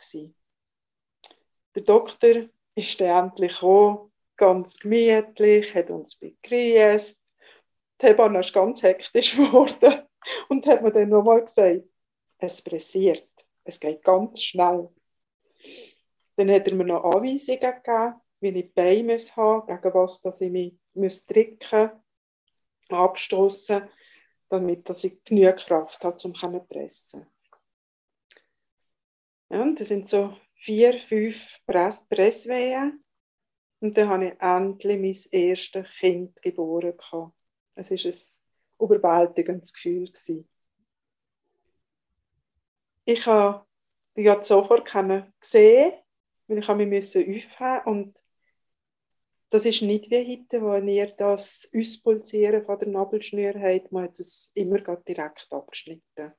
Der 1.76 1.84
Doktor 1.84 2.50
ist 2.76 3.00
dann 3.00 3.28
endlich 3.28 3.54
gekommen, 3.54 4.12
ganz 4.38 4.80
gemütlich, 4.80 5.76
hat 5.76 5.90
uns 5.90 6.16
begrüßt. 6.16 7.25
Die 8.06 8.10
Hebamme 8.12 8.42
ist 8.42 8.54
ganz 8.54 8.84
hektisch 8.84 9.36
geworden 9.36 10.08
und 10.50 10.68
hat 10.68 10.84
mir 10.84 10.92
dann 10.92 11.10
nochmal 11.10 11.44
gesagt, 11.44 11.86
es 12.38 12.62
pressiert, 12.62 13.28
es 13.64 13.80
geht 13.80 14.04
ganz 14.04 14.44
schnell. 14.44 14.90
Dann 16.36 16.52
hat 16.52 16.68
er 16.68 16.76
mir 16.76 16.86
noch 16.86 17.04
Anweisungen 17.04 17.60
gegeben, 17.60 18.22
wie 18.42 18.50
ich 18.50 18.54
die 18.54 18.64
Beine 18.64 19.18
haben 19.18 19.66
gegen 19.66 19.94
was 19.96 20.22
dass 20.22 20.40
ich 20.42 20.52
mich 20.52 20.78
muss 20.94 21.26
drücken 21.26 21.90
abstoßen 22.90 23.90
damit 24.50 24.88
dass 24.88 25.04
ich 25.04 25.24
genug 25.24 25.58
Kraft 25.58 26.04
habe, 26.04 26.18
um 26.24 26.36
zu 26.36 26.60
pressen. 26.70 27.26
Ja, 29.50 29.64
und 29.64 29.80
das 29.80 29.88
sind 29.88 30.08
so 30.08 30.38
vier, 30.54 31.00
fünf 31.00 31.60
Press 31.66 32.06
Presswehen. 32.08 33.04
Und 33.80 33.98
dann 33.98 34.10
habe 34.10 34.26
ich 34.28 34.40
endlich 34.40 35.32
mein 35.32 35.42
erstes 35.42 35.90
Kind 35.98 36.40
geboren. 36.44 36.94
Es 37.76 37.92
war 37.92 38.44
ein 38.80 38.86
überwältigendes 38.86 39.74
Gefühl. 39.74 40.10
Ich 43.06 43.26
habe 43.26 43.66
die 44.16 44.34
sofort 44.42 44.86
gesehen, 44.86 45.94
weil 46.48 46.58
ich 46.60 46.68
mich 46.68 47.18
aufheben 47.18 47.82
und 47.86 48.24
das 49.50 49.66
ist 49.66 49.84
nicht 49.84 50.10
wie 50.10 50.40
heute, 50.42 50.62
wo 50.62 50.76
ihr 50.76 51.08
das 51.08 51.70
Auspulsieren 51.76 52.64
von 52.64 52.80
der 52.80 52.88
Nabelschnur 52.88 53.54
habt, 53.54 53.92
man 53.92 54.06
hat 54.06 54.20
es 54.20 54.52
immer 54.54 54.80
direkt 54.80 55.48
abgeschnitten. 55.52 56.34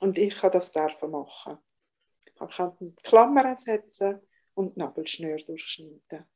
Und 0.00 0.18
ich 0.18 0.36
kann 0.36 0.52
das 0.52 0.72
dürfen 0.72 1.10
machen. 1.10 1.58
Ich 2.24 2.56
kann 2.56 2.76
die 2.80 2.94
Klammern 3.02 3.56
setzen 3.56 4.20
und 4.54 4.74
die 4.74 4.80
Nabelschnur 4.80 5.36
durchschneiden. 5.36 6.26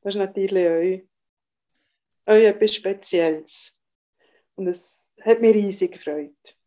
Das 0.00 0.14
ist 0.14 0.16
natürlich 0.16 1.06
auch, 2.26 2.32
auch 2.32 2.38
etwas 2.38 2.74
Spezielles. 2.74 3.81
Und 4.54 4.66
es 4.66 5.14
hat 5.20 5.40
mich 5.40 5.54
riesig 5.54 5.92
gefreut. 5.92 6.58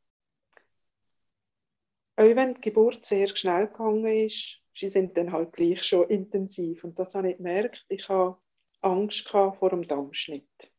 Auch 2.17 2.35
wenn 2.35 2.53
die 2.53 2.61
Geburt 2.61 3.05
sehr 3.05 3.27
schnell 3.27 3.67
gegangen 3.67 4.05
ist, 4.05 4.61
sie 4.73 4.87
sind 4.87 5.17
dann 5.17 5.31
halt 5.31 5.53
gleich 5.53 5.83
schon 5.83 6.09
intensiv. 6.09 6.83
Und 6.83 6.97
das 6.97 7.15
habe 7.15 7.31
ich 7.31 7.37
gemerkt. 7.37 7.85
Ich 7.89 8.07
habe 8.09 8.37
Angst 8.81 9.27
vor 9.27 9.69
dem 9.69 9.87
Dammschnitt. 9.87 10.73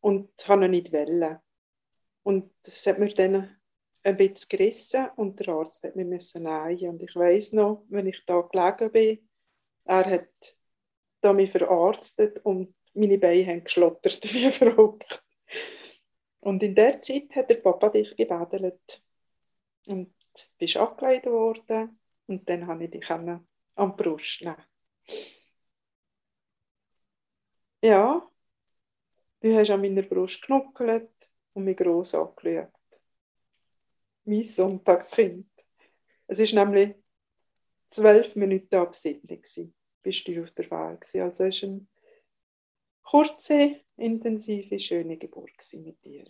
Und 0.00 0.30
habe 0.48 0.64
ihn 0.64 0.72
nicht 0.72 0.92
wollen. 0.92 1.38
Und 2.22 2.52
das 2.62 2.86
hat 2.86 2.98
mir 2.98 3.08
dann 3.08 3.56
ein 4.02 4.16
bisschen 4.16 4.48
gerissen 4.48 5.08
und 5.16 5.38
der 5.40 5.48
Arzt 5.48 5.82
hat 5.84 5.96
mich 5.96 6.06
müssen 6.06 6.44
nähen. 6.44 6.90
Und 6.90 7.02
ich 7.02 7.14
weiß 7.14 7.52
noch, 7.52 7.84
wenn 7.88 8.06
ich 8.06 8.24
da 8.26 8.40
gelegen 8.40 8.92
bin, 8.92 9.28
er 9.86 10.04
hat 10.04 10.56
da 11.20 11.32
mich 11.32 11.50
verarztet 11.50 12.44
und 12.44 12.74
meine 12.94 13.18
Beine 13.18 13.46
haben 13.46 13.64
geschlottert 13.64 14.22
wie 14.34 14.50
verrückt. 14.50 15.24
Und 16.40 16.62
in 16.62 16.74
der 16.74 17.00
Zeit 17.00 17.34
hat 17.34 17.50
der 17.50 17.56
Papa 17.56 17.88
dich 17.90 18.16
gebedelt 18.16 19.02
und 19.88 20.14
bist 20.58 20.76
angelegt 20.76 21.26
worden 21.26 21.98
und 22.26 22.48
dann 22.48 22.66
habe 22.66 22.84
ich 22.84 22.90
dich 22.90 23.10
an 23.10 23.46
die 23.78 23.86
Brust 23.96 24.42
nehmen. 24.42 24.62
Ja, 27.82 28.28
du 29.40 29.56
hast 29.56 29.70
an 29.70 29.80
meiner 29.80 30.02
Brust 30.02 30.42
genuckelt 30.42 31.10
und 31.54 31.64
mich 31.64 31.76
gross 31.76 32.14
angeschaut. 32.14 32.72
Mein 34.24 34.42
Sonntagskind. 34.42 35.48
Es 36.26 36.38
war 36.38 36.64
nämlich 36.64 36.94
zwölf 37.88 38.36
Minuten 38.36 38.74
ab 38.74 38.94
sieben, 38.94 39.40
bist 40.02 40.28
du 40.28 40.42
auf 40.42 40.50
der 40.52 40.70
Welt. 40.70 41.14
Also 41.14 41.44
es 41.44 41.62
war 41.62 41.68
eine 41.68 41.86
kurze, 43.02 43.80
intensive, 43.98 44.78
schöne 44.78 45.16
Geburt 45.16 45.52
mit 45.74 46.04
dir. 46.04 46.24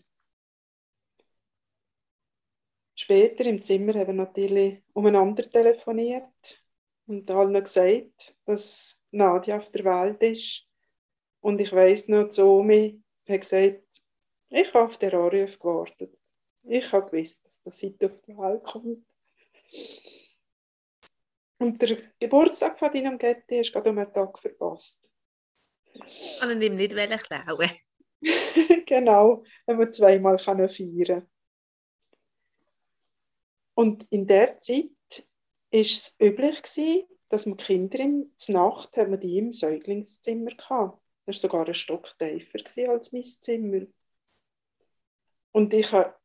Später 2.94 3.44
im 3.46 3.62
Zimmer 3.62 3.94
haben 3.94 4.08
wir 4.08 4.14
natürlich 4.14 4.80
umeinander 4.92 5.48
telefoniert 5.48 6.64
und 7.06 7.30
allen 7.30 7.62
gesagt, 7.62 8.36
dass 8.44 8.98
Nadja 9.12 9.56
auf 9.56 9.70
der 9.70 9.84
Welt 9.84 10.22
ist 10.22 10.66
und 11.40 11.60
ich 11.60 11.72
weiß 11.72 12.08
noch, 12.08 12.28
Zomi 12.28 13.00
hat 13.28 13.40
gesagt, 13.40 14.02
ich 14.50 14.74
habe 14.74 14.84
auf 14.84 14.98
den 14.98 15.14
Anruf 15.14 15.58
gewartet. 15.58 16.18
Ich 16.64 16.92
habe 16.92 17.10
gewusst, 17.10 17.46
dass 17.46 17.62
das 17.62 17.82
heute 17.82 18.06
auf 18.06 18.20
die 18.22 18.36
Welt 18.36 18.64
kommt. 18.64 19.06
Und 21.58 21.82
der 21.82 21.98
Geburtstag 22.18 22.78
von 22.78 22.90
deinem 22.90 23.18
Getty 23.18 23.58
hast 23.58 23.70
du 23.70 23.72
gerade 23.72 23.90
um 23.90 23.98
einen 23.98 24.12
Tag 24.12 24.38
verpasst. 24.38 25.12
Und 26.42 26.62
ihm 26.62 26.74
nicht 26.74 26.94
klauen. 26.94 27.70
genau, 28.86 29.44
wenn 29.66 29.78
man 29.78 29.92
zweimal 29.92 30.38
feiern 30.38 30.68
kann. 30.68 31.28
Und 33.74 34.06
in 34.10 34.26
der 34.26 34.58
Zeit 34.58 34.90
war 35.70 35.80
es 35.80 36.16
üblich, 36.20 37.06
dass 37.28 37.46
man 37.46 37.56
Kinder 37.56 37.98
in 38.00 38.34
der 38.48 38.54
Nacht 38.54 38.96
hat 38.96 39.08
man 39.08 39.20
die 39.20 39.38
im 39.38 39.52
Säuglingszimmer 39.52 40.50
hatte. 40.50 40.98
Das 41.26 41.42
war 41.42 41.50
sogar 41.50 41.68
ein 41.68 41.74
Stock 41.74 42.18
tiefer 42.18 42.90
als 42.90 43.12
mein 43.12 43.22
Zimmer. 43.22 43.86
Und 45.52 45.74
ich 45.74 45.92
hatte 45.92 46.16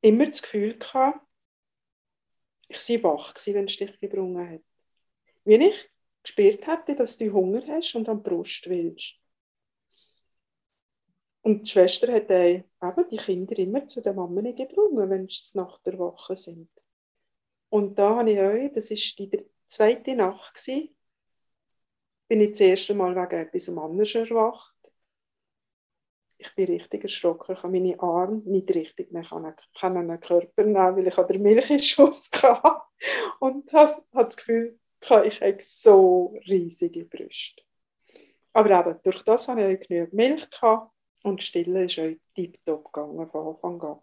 immer 0.00 0.26
das 0.26 0.42
Gefühl, 0.42 0.78
gehabt, 0.78 1.20
ich 2.68 2.78
sei 2.78 3.02
wach 3.02 3.34
gewesen, 3.34 3.54
wenn 3.54 3.66
es 3.66 3.76
dich 3.76 4.00
gebrungen 4.00 4.50
hat. 4.50 4.62
Wie 5.44 5.54
ich 5.54 5.90
gespürt 6.26 6.66
hätte, 6.66 6.94
dass 6.96 7.18
du 7.18 7.32
Hunger 7.32 7.62
hast 7.68 7.94
und 7.94 8.08
an 8.08 8.22
die 8.22 8.28
Brust 8.28 8.68
willst. 8.68 9.14
Und 11.42 11.62
die 11.62 11.70
Schwester 11.70 12.12
hat 12.12 12.28
eben 12.30 13.08
die 13.08 13.16
Kinder 13.16 13.56
immer 13.58 13.86
zu 13.86 14.02
der 14.02 14.14
Mama 14.14 14.40
gebrungen, 14.50 15.08
wenn 15.08 15.28
sie 15.28 15.56
nach 15.56 15.78
der 15.82 15.96
Woche 15.98 16.34
sind. 16.34 16.68
Und 17.68 17.98
da 17.98 18.16
habe 18.16 18.32
ich 18.32 18.38
euch, 18.40 18.72
das 18.72 18.90
war 18.90 19.26
die 19.26 19.46
zweite 19.66 20.16
Nacht, 20.16 20.54
gewesen, 20.54 20.96
bin 22.28 22.40
ich 22.40 22.50
das 22.50 22.60
erste 22.60 22.94
Mal 22.94 23.14
wegen 23.14 23.40
etwas 23.40 23.68
anderes 23.68 24.14
erwacht. 24.16 24.92
Ich 26.38 26.54
bin 26.54 26.66
richtig 26.66 27.04
erschrocken. 27.04 27.52
Ich 27.52 27.62
habe 27.62 27.72
meine 27.72 27.98
Arme 28.00 28.42
nicht 28.44 28.74
richtig 28.74 29.12
mehr 29.12 29.24
an 29.32 29.54
den 29.80 30.20
Körper 30.20 30.64
nehmen, 30.64 30.96
weil 30.96 31.06
ich 31.06 31.16
an 31.16 31.28
der 31.28 31.38
Milchschuss 31.38 32.30
hatte. 32.42 32.82
Und 33.38 33.72
habe 33.72 34.02
das 34.12 34.36
Gefühl, 34.36 34.78
ich 35.10 35.40
habe 35.40 35.58
so 35.60 36.38
riesige 36.46 37.04
Brüste. 37.04 37.62
Aber 38.52 38.70
eben, 38.78 39.00
durch 39.04 39.22
das 39.22 39.48
hatte 39.48 39.70
ich 39.70 39.86
genügend 39.86 40.14
Milch 40.14 40.50
gehabt 40.50 40.92
und 41.22 41.42
Stille 41.42 41.84
ist 41.84 41.98
euch 41.98 42.18
tiptop 42.34 42.92
gegangen 42.92 43.28
von 43.28 43.48
Anfang 43.48 43.82
an. 43.82 44.00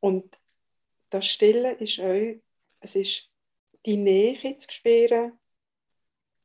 Und 0.00 0.38
das 1.10 1.26
Stille 1.26 1.72
ist 1.72 1.98
euch, 1.98 2.40
es 2.80 2.94
ist 2.94 3.30
die 3.86 3.96
Nähe 3.96 4.56
zu 4.56 4.70
spüren 4.70 5.38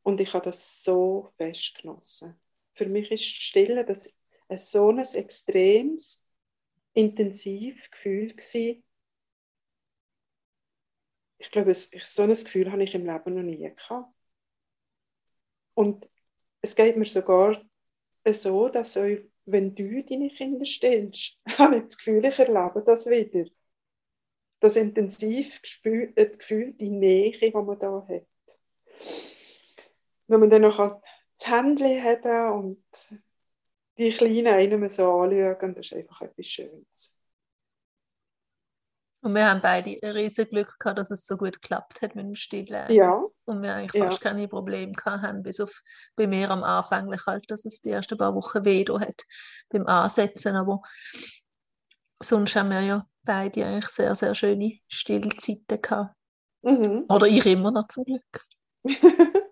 und 0.04 0.22
ich 0.22 0.34
habe 0.34 0.46
das 0.46 0.84
so 0.84 1.30
fest 1.38 1.80
genossen. 1.82 2.40
Für 2.74 2.88
mich 2.88 3.12
ist 3.12 3.24
Stille 3.24 3.86
das 3.86 4.14
ein 4.48 4.58
so 4.58 4.90
ein 4.90 5.00
extremes, 5.00 6.24
intensives 6.94 7.90
Gefühl 7.92 8.30
gewesen, 8.30 8.84
ich 11.44 11.52
glaube, 11.52 11.74
so 11.74 12.24
ein 12.24 12.30
Gefühl 12.30 12.72
habe 12.72 12.84
ich 12.84 12.96
im 12.96 13.06
Leben 13.06 13.36
noch 13.36 13.44
nie 13.44 13.58
gehabt. 13.58 14.14
Und 15.74 16.10
es 16.62 16.76
geht 16.76 16.96
mir 16.96 17.06
sogar 17.06 17.62
so, 18.26 18.70
dass 18.70 18.96
euch, 18.96 19.30
wenn 19.46 19.76
du 19.76 20.04
deine 20.04 20.30
Kinder 20.30 20.66
stillst, 20.66 21.38
habe 21.58 21.78
ich 21.78 21.84
das 21.84 21.98
Gefühl, 21.98 22.24
ich 22.24 22.40
erlebe 22.40 22.82
das 22.86 23.08
wieder. 23.08 23.46
Das 24.62 24.78
intensiv 24.78 25.62
Gefühl, 25.62 26.14
das 26.16 26.38
Gefühl 26.38 26.74
die 26.74 26.90
Nähe, 26.90 27.38
die 27.38 27.52
man 27.52 27.78
da 27.78 28.08
hat. 28.08 28.28
Wenn 30.28 30.40
man 30.40 30.50
dann 30.50 30.62
noch 30.62 30.78
das 30.78 31.48
Händchen 31.48 32.02
haben 32.02 32.66
und 32.70 33.22
die 33.98 34.12
Kleinen 34.12 34.48
einem 34.48 34.88
so 34.88 35.12
anschauen, 35.12 35.76
das 35.76 35.88
ist 35.88 35.94
einfach 35.94 36.22
etwas 36.22 36.46
Schönes. 36.46 37.18
Und 39.24 39.36
wir 39.36 39.50
haben 39.50 39.62
beide 39.62 39.98
ein 40.04 40.12
riesiges 40.12 40.50
Glück 40.50 40.78
gehabt, 40.78 41.00
dass 41.00 41.10
es 41.10 41.26
so 41.26 41.38
gut 41.38 41.62
geklappt 41.62 42.02
hat 42.02 42.14
mit 42.14 42.26
dem 42.26 42.36
Stillen. 42.36 42.92
Ja. 42.92 43.24
Und 43.46 43.62
wir 43.62 43.74
eigentlich 43.74 44.04
fast 44.04 44.22
ja. 44.22 44.30
keine 44.30 44.50
Probleme 44.50 44.92
gehabt 44.92 45.24
haben, 45.24 45.44
bis 45.44 45.62
auf 45.62 45.82
bei 46.18 46.28
mir 46.28 46.52
am 46.52 46.62
Anfang 46.62 47.10
halt, 47.26 47.50
dass 47.50 47.64
es 47.64 47.82
die 47.82 47.92
ersten 47.92 48.18
paar 48.18 48.36
Wochen 48.36 48.66
weh 48.66 48.84
hat 48.84 49.24
beim 49.70 49.88
Ansetzen. 49.88 50.58
Aber 50.58 50.82
sonst 52.22 52.54
haben 52.58 52.70
wir 52.70 52.82
ja 52.82 53.08
beide 53.24 53.66
eigentlich 53.66 53.88
sehr, 53.92 54.14
sehr 54.18 54.36
schöne 54.36 54.80
Stillzeiten 54.90 55.82
gehabt. 55.82 56.14
Mhm. 56.62 57.06
Oder 57.08 57.28
ich 57.28 57.46
immer 57.46 57.72
noch 57.72 57.88
zum 57.88 58.04
Glück. 58.04 58.46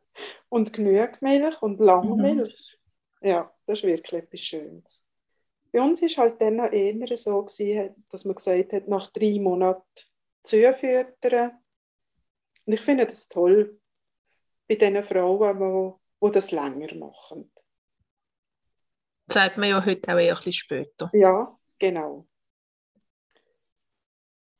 und 0.49 0.73
genug 0.73 1.21
Milch 1.21 1.61
und 1.61 1.79
lange 1.79 2.13
mhm. 2.13 2.21
Milch. 2.21 2.77
Ja, 3.21 3.49
das 3.65 3.79
ist 3.79 3.85
wirklich 3.85 4.21
etwas 4.21 4.41
Schönes. 4.41 5.07
Bei 5.71 5.81
uns 5.81 6.01
war 6.01 6.07
es 6.07 6.17
halt 6.17 6.41
dann 6.41 6.57
noch 6.57 6.71
eher 6.71 7.17
so, 7.17 7.43
gewesen, 7.43 8.05
dass 8.09 8.25
man 8.25 8.35
gesagt 8.35 8.73
hat, 8.73 8.87
nach 8.87 9.09
drei 9.11 9.39
Monaten 9.39 9.83
zufüttern. 10.43 11.51
Und 12.65 12.73
ich 12.73 12.81
finde 12.81 13.05
das 13.05 13.29
toll 13.29 13.79
bei 14.67 14.75
den 14.75 15.03
Frauen, 15.03 15.97
die, 16.19 16.27
die 16.27 16.31
das 16.31 16.51
länger 16.51 16.95
machen. 16.95 17.51
Das 19.27 19.35
sagt 19.35 19.57
man 19.57 19.69
ja 19.69 19.85
heute 19.85 20.13
auch 20.13 20.19
eher 20.19 20.33
ein 20.33 20.35
bisschen 20.35 20.53
später. 20.53 21.09
Ja, 21.13 21.57
genau. 21.79 22.27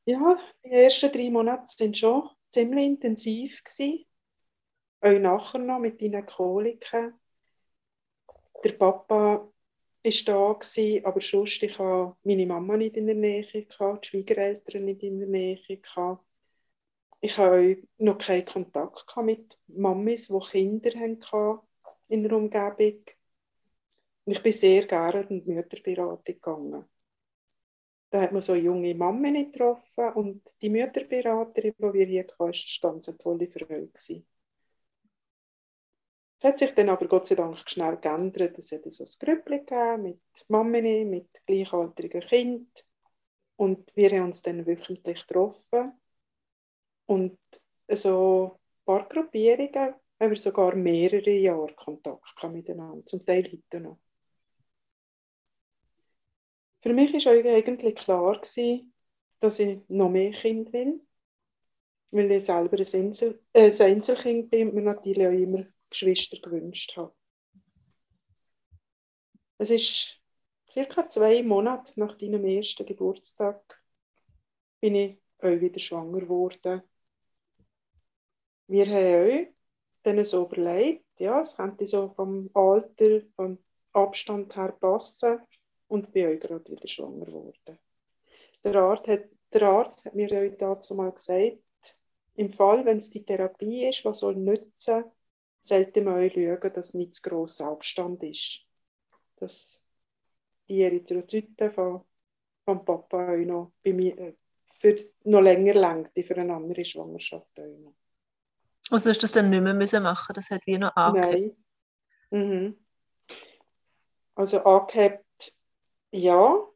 Ja, 0.06 0.40
die 0.66 0.72
ersten 0.72 1.12
drei 1.12 1.30
Monate 1.30 1.66
waren 1.80 1.94
schon 1.94 2.30
ziemlich 2.50 2.86
intensiv. 2.86 3.64
Gewesen. 3.64 4.06
Auch 5.02 5.20
nachher 5.20 5.60
noch 5.60 5.80
mit 5.80 6.02
deinen 6.02 6.26
Koliken. 6.26 7.20
Der 8.64 8.74
Papa 8.74 9.52
ist 10.04 10.28
da 10.28 10.54
gewesen, 10.54 11.06
aber 11.06 11.22
sonst, 11.22 11.62
ich 11.64 11.78
hatte 11.78 12.16
meine 12.24 12.46
Mama 12.46 12.78
nicht 12.78 12.96
in 12.96 13.06
der 13.06 13.16
Nähe, 13.16 13.44
gehabt, 13.44 14.06
die 14.06 14.10
Schwiegereltern 14.10 14.86
nicht 14.86 15.04
in 15.04 15.20
der 15.20 15.30
Nähe. 15.30 15.58
Gehabt. 15.58 16.26
Ich 17.20 17.38
hatte 17.38 17.84
noch 17.98 18.18
keinen 18.18 18.46
Kontakt 18.46 19.16
mit 19.18 19.60
Mamis, 19.68 20.28
die 20.28 20.40
Kinder 20.40 21.00
hatten 21.00 21.60
in 22.08 22.24
der 22.24 22.34
Umgebung. 22.34 23.04
Und 24.26 24.34
ich 24.34 24.44
bin 24.44 24.52
sehr 24.52 24.86
gerne 24.88 25.28
in 25.30 25.44
die 25.44 25.52
Mütterberatung 25.52 26.24
gegangen. 26.24 26.86
Da 28.10 28.22
hat 28.22 28.34
man 28.34 28.42
so 28.42 28.56
junge 28.56 28.94
Mami 28.94 29.46
getroffen 29.46 30.14
und 30.14 30.56
die 30.62 30.70
Mütterberaterin, 30.70 31.76
die 31.78 31.94
wir 31.94 32.06
hier 32.06 32.24
hatten, 32.24 32.40
war 32.40 32.48
eine 32.48 32.82
ganz 32.82 33.18
tolle 33.18 33.48
Frau. 33.48 33.66
Gewesen. 33.66 34.26
Es 36.44 36.46
hat 36.46 36.58
sich 36.58 36.74
dann 36.74 36.90
aber 36.90 37.08
Gott 37.08 37.28
sei 37.28 37.36
Dank 37.36 37.70
schnell 37.70 37.98
geändert. 37.98 38.58
Es 38.58 38.72
hat 38.72 38.92
so 38.92 39.04
ein 39.04 39.10
Grüppli 39.20 39.64
mit 40.00 40.22
Mami, 40.48 41.06
mit 41.06 41.46
gleichaltrigen 41.46 42.20
Kindern. 42.22 42.68
Und 43.58 43.96
wir 43.96 44.10
haben 44.10 44.26
uns 44.26 44.42
dann 44.42 44.66
wöchentlich 44.66 45.28
getroffen. 45.28 45.92
Und 47.06 47.38
so 47.88 48.58
ein 48.60 48.86
paar 48.86 49.08
Gruppierungen 49.08 49.94
haben 50.20 50.30
wir 50.32 50.36
sogar 50.36 50.76
mehrere 50.76 51.30
Jahre 51.30 51.76
Kontakt 51.76 52.44
miteinander, 52.52 53.06
zum 53.06 53.24
Teil 53.24 53.44
heute 53.44 53.80
noch. 53.80 54.00
Für 56.82 56.92
mich 56.92 57.14
war 57.24 57.34
eigentlich 57.34 57.94
klar, 57.94 58.42
gewesen, 58.42 58.92
dass 59.38 59.60
ich 59.60 59.82
noch 59.90 60.10
mehr 60.10 60.32
Kind 60.32 60.74
will. 60.74 61.06
Weil 62.12 62.32
ich 62.32 62.46
selber 62.46 62.80
ein, 62.80 63.00
Insel, 63.00 63.40
äh, 63.54 63.70
ein 63.72 63.82
Einzelkind 63.92 64.50
bin 64.50 64.70
und 64.70 64.74
mir 64.74 64.82
natürlich 64.82 65.28
auch 65.28 65.32
immer 65.32 65.66
Geschwister 65.92 66.40
gewünscht 66.40 66.98
habe. 66.98 67.14
Es 69.60 69.70
ist 69.70 70.20
circa 70.68 71.08
zwei 71.08 71.44
Monate 71.44 72.00
nach 72.00 72.16
deinem 72.16 72.46
ersten 72.46 72.86
Geburtstag 72.86 73.84
bin 74.80 74.96
ich 74.96 75.22
euch 75.40 75.62
wieder 75.62 75.80
schwanger 75.80 76.22
geworden. 76.22 76.82
Wir 78.68 78.86
haben 78.88 79.30
euch 79.30 79.48
dann 80.04 80.24
so 80.24 80.46
überlegt, 80.46 81.06
ja, 81.20 81.42
es 81.42 81.56
könnte 81.56 81.86
so 81.86 82.08
vom 82.08 82.50
Alter, 82.54 83.22
vom 83.36 83.60
Abstand 83.94 84.56
her 84.56 84.72
passen 84.72 85.40
und 85.88 86.12
bin 86.12 86.28
euch 86.28 86.40
gerade 86.40 86.72
wieder 86.72 86.88
schwanger 86.88 87.26
geworden. 87.26 87.78
Der 88.64 88.76
Arzt 88.78 89.08
hat, 89.08 89.26
der 89.54 89.64
Arzt 89.64 90.06
hat 90.06 90.16
mir 90.16 90.32
euch 90.32 90.58
dazu 90.58 90.96
mal 90.96 91.12
gesagt, 91.12 91.60
im 92.36 92.50
Fall, 92.50 92.86
wenn 92.86 92.98
es 92.98 93.10
die 93.10 93.26
Therapie 93.26 93.86
ist, 93.88 94.06
was 94.06 94.20
soll 94.20 94.36
nützen, 94.36 95.04
sollte 95.62 96.02
man 96.02 96.16
auch 96.16 96.32
schauen, 96.32 96.74
dass 96.74 96.94
nicht 96.94 97.16
zu 97.16 97.22
grosser 97.22 97.68
Abstand 97.68 98.24
ist. 98.24 98.66
Dass 99.38 99.84
die 100.68 100.82
Erythrozyten 100.82 101.72
von, 101.72 102.04
vom 102.66 102.84
Papa 102.84 103.34
auch 103.34 103.46
noch 103.46 103.72
bei 103.84 103.94
mir 103.94 104.18
äh, 104.18 104.34
für 104.66 104.96
noch 105.26 105.42
länger 105.42 105.74
längt, 105.74 106.12
für 106.26 106.38
eine 106.38 106.56
andere 106.56 106.84
Schwangerschaft 106.84 107.60
auch 107.60 107.78
noch. 107.80 107.96
Also 108.90 109.10
hast 109.10 109.20
du 109.20 109.22
das 109.22 109.32
dann 109.32 109.50
nicht 109.50 109.62
mehr 109.62 109.74
müssen 109.74 110.04
machen 110.04 110.34
Das 110.34 110.50
hat 110.50 110.66
wie 110.66 110.78
noch 110.78 110.96
angehabt? 110.96 111.34
Nein. 111.34 111.56
Mhm. 112.32 112.78
Also 114.36 114.64
angehabt, 114.64 115.58
ja. 116.12 116.68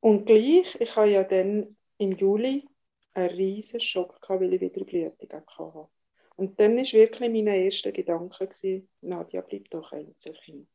Und 0.00 0.26
gleich, 0.26 0.80
ich 0.80 0.96
habe 0.96 1.10
ja 1.10 1.22
dann 1.22 1.76
im 1.98 2.12
Juli 2.12 2.68
einen 3.14 3.30
riesen 3.30 3.80
Schock 3.80 4.20
gehabt, 4.20 4.40
weil 4.40 4.54
ich 4.54 4.60
wieder 4.60 4.84
Blütung 4.84 5.46
hatte. 5.58 5.88
Und 6.36 6.58
dann 6.58 6.76
war 6.76 6.92
wirklich 6.92 7.30
mein 7.30 7.46
erster 7.46 7.92
Gedanke, 7.92 8.46
gewesen, 8.46 8.88
Nadja, 9.00 9.40
bleib 9.42 9.70
doch 9.70 9.92
Einzelkind. 9.92 10.68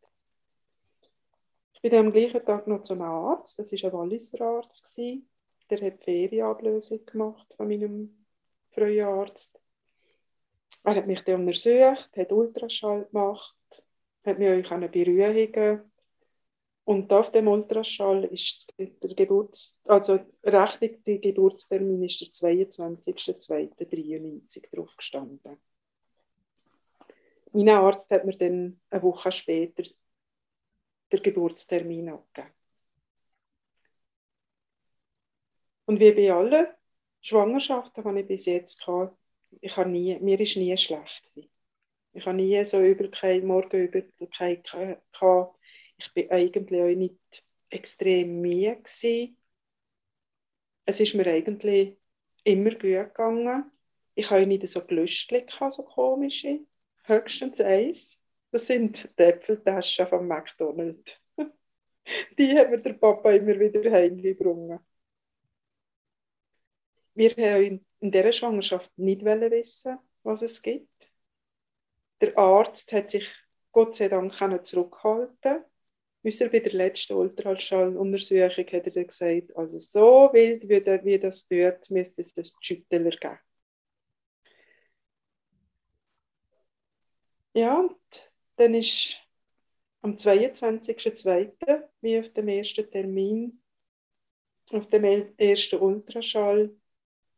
Ich 1.74 1.82
bin 1.82 1.93
am 1.93 2.12
gleichen 2.12 2.43
Tag 2.43 2.67
noch 2.67 2.82
zum 2.82 3.02
Arzt, 3.02 3.60
das 3.60 3.72
war 3.72 3.91
ein 3.91 3.98
Walliser 3.98 4.41
Arzt, 4.41 4.96
gewesen. 4.96 5.30
der 5.70 5.82
hat 5.82 6.02
Ferienablösung 6.02 7.06
gemacht 7.06 7.54
von 7.56 7.67
meinem 7.67 8.26
frühen 8.70 9.06
Arzt. 9.06 9.62
Er 10.84 10.96
hat 10.96 11.08
mich 11.08 11.24
dann 11.24 11.41
untersucht, 11.41 12.15
hat 12.17 12.32
Ultraschall 12.32 13.06
gemacht, 13.06 13.84
hat 14.26 14.39
mir 14.39 14.58
auch 14.58 14.89
beruhigen 14.89 15.91
und 16.88 17.12
auf 17.12 17.34
dem 17.34 17.50
Ultraschall 17.50 18.23
ist 18.23 18.73
der 18.78 19.13
Geburts, 19.13 19.78
also 19.88 20.19
Rechnung, 20.41 21.04
der 21.04 21.17
Geburtstermin 21.17 22.04
ist 22.04 22.21
der 22.21 22.30
22.02.93 22.30 24.73
drauf 24.73 24.95
gestanden. 24.95 25.58
Mein 27.52 27.67
Arzt 27.67 28.10
hat 28.12 28.23
mir 28.23 28.38
dann 28.38 28.80
eine 28.89 29.04
Woche 29.04 29.34
später 29.34 29.84
den 31.12 31.21
Geburtstermin 31.21 32.08
abgegeben. 32.08 32.54
Und 35.88 36.00
wie 36.00 36.13
bei 36.13 36.32
allen 36.32 36.67
Schwangerschaften, 37.19 38.15
die 38.15 38.21
ich 38.21 38.28
bis 38.28 38.45
jetzt 38.45 38.88
hatte, 38.88 39.13
ich 39.60 39.76
habe 39.76 39.89
nie, 39.89 40.17
mir 40.19 40.39
ist 40.39 40.56
nie 40.56 40.78
schlecht. 40.78 41.41
Ich 42.13 42.26
habe 42.26 42.38
nie 42.38 42.63
so 42.63 42.80
Übelkeit, 42.80 43.43
Morgenübelkeit 43.43 44.63
gehabt 44.63 45.57
ich 45.97 46.13
bin 46.13 46.29
eigentlich 46.31 46.81
auch 46.81 46.95
nicht 46.95 47.45
extrem 47.69 48.41
müde 48.41 48.77
gewesen. 48.77 49.38
Es 50.86 50.99
ist 50.99 51.15
mir 51.15 51.27
eigentlich 51.27 51.97
immer 52.43 52.71
gut 52.71 52.81
gegangen. 52.81 53.71
Ich 54.15 54.29
habe 54.31 54.47
nicht 54.47 54.67
so 54.67 54.86
Gelüstchen, 54.86 55.45
so 55.69 55.83
komische. 55.83 56.62
Höchstens 57.03 57.60
eins. 57.62 58.21
Das 58.51 58.67
sind 58.67 59.10
die 59.19 59.23
Äpfeltaschen 59.23 60.07
von 60.07 60.27
McDonald's. 60.27 61.21
Die 62.38 62.57
hat 62.57 62.69
mir 62.69 62.79
der 62.79 62.93
Papa 62.93 63.31
immer 63.31 63.60
wieder 63.60 63.91
heimgebracht. 63.91 64.83
Wir 67.13 67.31
haben 67.31 67.86
in 67.99 68.12
dieser 68.12 68.31
Schwangerschaft 68.31 68.97
nicht 68.97 69.25
wissen, 69.25 69.97
was 70.23 70.41
es 70.41 70.62
gibt. 70.62 71.12
Der 72.21 72.38
Arzt 72.38 72.91
hat 72.93 73.10
sich 73.10 73.29
Gott 73.71 73.95
sei 73.95 74.07
Dank 74.07 74.33
zurückhalten 74.65 75.65
Ihr, 76.23 76.49
bei 76.49 76.60
der 76.60 76.73
letzten 76.73 77.13
Ultraschalluntersuchung 77.13 78.65
hat 78.65 78.86
er 78.86 78.91
dann 78.91 79.08
gesagt, 79.08 79.56
also 79.56 79.80
so 79.80 80.30
wild, 80.34 80.67
wie, 80.67 80.82
der, 80.82 81.03
wie 81.06 81.19
das 81.19 81.47
tut, 81.47 81.89
müsste 81.89 82.21
es 82.21 82.36
einen 82.36 82.45
Schüttler 82.60 83.10
geben. 83.10 83.39
Ja, 87.53 87.80
und 87.80 88.32
dann 88.58 88.73
ist 88.73 89.21
am 90.01 90.15
22.02., 90.15 91.88
wie 92.01 92.19
auf 92.19 92.32
dem 92.34 92.47
ersten 92.49 92.89
Termin, 92.91 93.62
auf 94.71 94.88
dem 94.88 95.03
ersten 95.38 95.80
Ultraschall, 95.80 96.75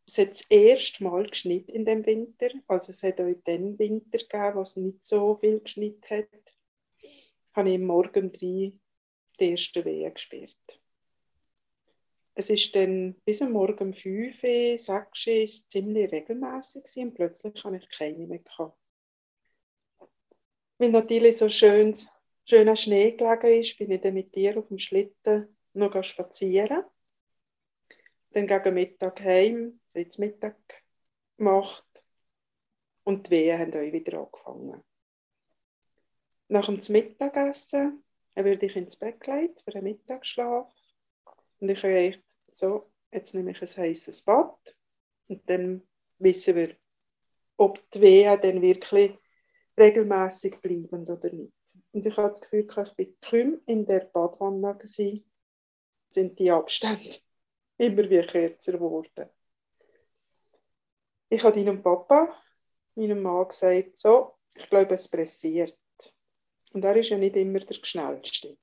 es 0.09 0.17
hat 0.17 0.31
das 0.31 0.41
erste 0.49 1.03
Mal 1.03 1.27
geschnitten 1.27 1.71
in 1.71 1.85
dem 1.85 2.05
Winter. 2.05 2.49
Also 2.67 2.91
es 2.91 3.03
hat 3.03 3.21
auch 3.21 3.31
den 3.45 3.77
Winter 3.77 4.17
gegeben, 4.17 4.55
wo 4.55 4.61
es 4.61 4.75
nicht 4.75 5.03
so 5.03 5.35
viel 5.35 5.59
geschnitten 5.59 6.09
hat. 6.09 6.58
Habe 7.59 7.71
ich 7.71 7.75
am 7.75 7.87
Morgen 7.87 8.31
drei 8.31 8.71
die 9.37 9.51
ersten 9.51 9.83
Wehen 9.83 10.13
gespürt. 10.13 10.81
Es 12.33 12.49
ist 12.49 12.73
dann 12.73 13.15
bis 13.25 13.41
am 13.41 13.51
Morgen 13.51 13.89
um 13.89 13.93
5, 13.93 14.39
6 14.39 15.27
ist 15.27 15.69
ziemlich 15.69 16.09
regelmäßig 16.09 16.85
und 17.03 17.15
plötzlich 17.15 17.61
habe 17.65 17.75
ich 17.75 17.89
keine 17.89 18.27
mehr 18.27 18.39
gehabt. 18.39 18.79
Weil 20.77 20.91
natürlich 20.91 21.35
so 21.35 21.49
schön, 21.49 21.93
schöner 22.45 22.77
Schnee 22.77 23.17
gelegen 23.17 23.59
ist, 23.59 23.77
bin 23.77 23.91
ich 23.91 23.99
dann 23.99 24.13
mit 24.13 24.33
dir 24.33 24.57
auf 24.57 24.69
dem 24.69 24.77
Schlitten 24.77 25.53
noch 25.73 26.01
spazieren. 26.01 26.85
Dann 28.31 28.47
gegen 28.47 28.73
Mittag 28.73 29.19
heim, 29.19 29.81
jetzt 29.93 30.17
Mittag 30.17 30.55
gemacht 31.35 32.05
und 33.03 33.27
die 33.27 33.31
Wehen 33.31 33.59
haben 33.59 33.73
euch 33.73 33.91
wieder 33.91 34.17
angefangen. 34.17 34.81
Nach 36.49 36.65
dem 36.65 36.79
Mittagessen 36.89 38.03
werde 38.33 38.65
ich 38.65 38.75
ins 38.75 38.95
Bett 38.95 39.21
gelegt 39.21 39.61
für 39.61 39.75
einen 39.75 39.83
Mittagsschlaf 39.83 40.73
und 41.59 41.69
ich 41.69 41.83
habe 41.83 41.93
gedacht, 41.93 42.23
so, 42.51 42.91
jetzt 43.11 43.35
nehme 43.35 43.51
ich 43.51 43.61
ein 43.61 43.67
heißes 43.67 44.21
Bad 44.23 44.77
und 45.27 45.47
dann 45.47 45.87
wissen 46.17 46.55
wir, 46.55 46.75
ob 47.57 47.87
die 47.91 48.01
Wehen 48.01 48.39
dann 48.41 48.63
wirklich 48.63 49.13
regelmäßig 49.77 50.59
bleiben 50.59 51.07
oder 51.07 51.31
nicht. 51.31 51.53
Und 51.91 52.05
ich 52.05 52.17
habe 52.17 52.29
das 52.29 52.41
Gefühl, 52.41 52.67
ich 52.67 52.95
bin 52.95 53.17
kaum 53.21 53.61
in 53.67 53.85
der 53.85 54.01
Badwanne 54.01 54.75
gewesen, 54.75 55.29
sind 56.07 56.39
die 56.39 56.49
Abstände 56.49 57.15
immer 57.77 58.09
wie 58.09 58.25
kürzer 58.25 58.73
geworden. 58.73 59.29
Ich 61.29 61.43
habe 61.43 61.55
deinem 61.55 61.83
Papa, 61.83 62.35
meinem 62.95 63.21
Mann, 63.21 63.47
gesagt, 63.47 63.99
so, 63.99 64.33
ich 64.55 64.67
glaube, 64.67 64.95
es 64.95 65.07
pressiert. 65.07 65.77
Und 66.73 66.83
er 66.83 66.95
ist 66.95 67.09
ja 67.09 67.17
nicht 67.17 67.35
immer 67.35 67.59
der 67.59 67.73
Schnellste. 67.73 68.57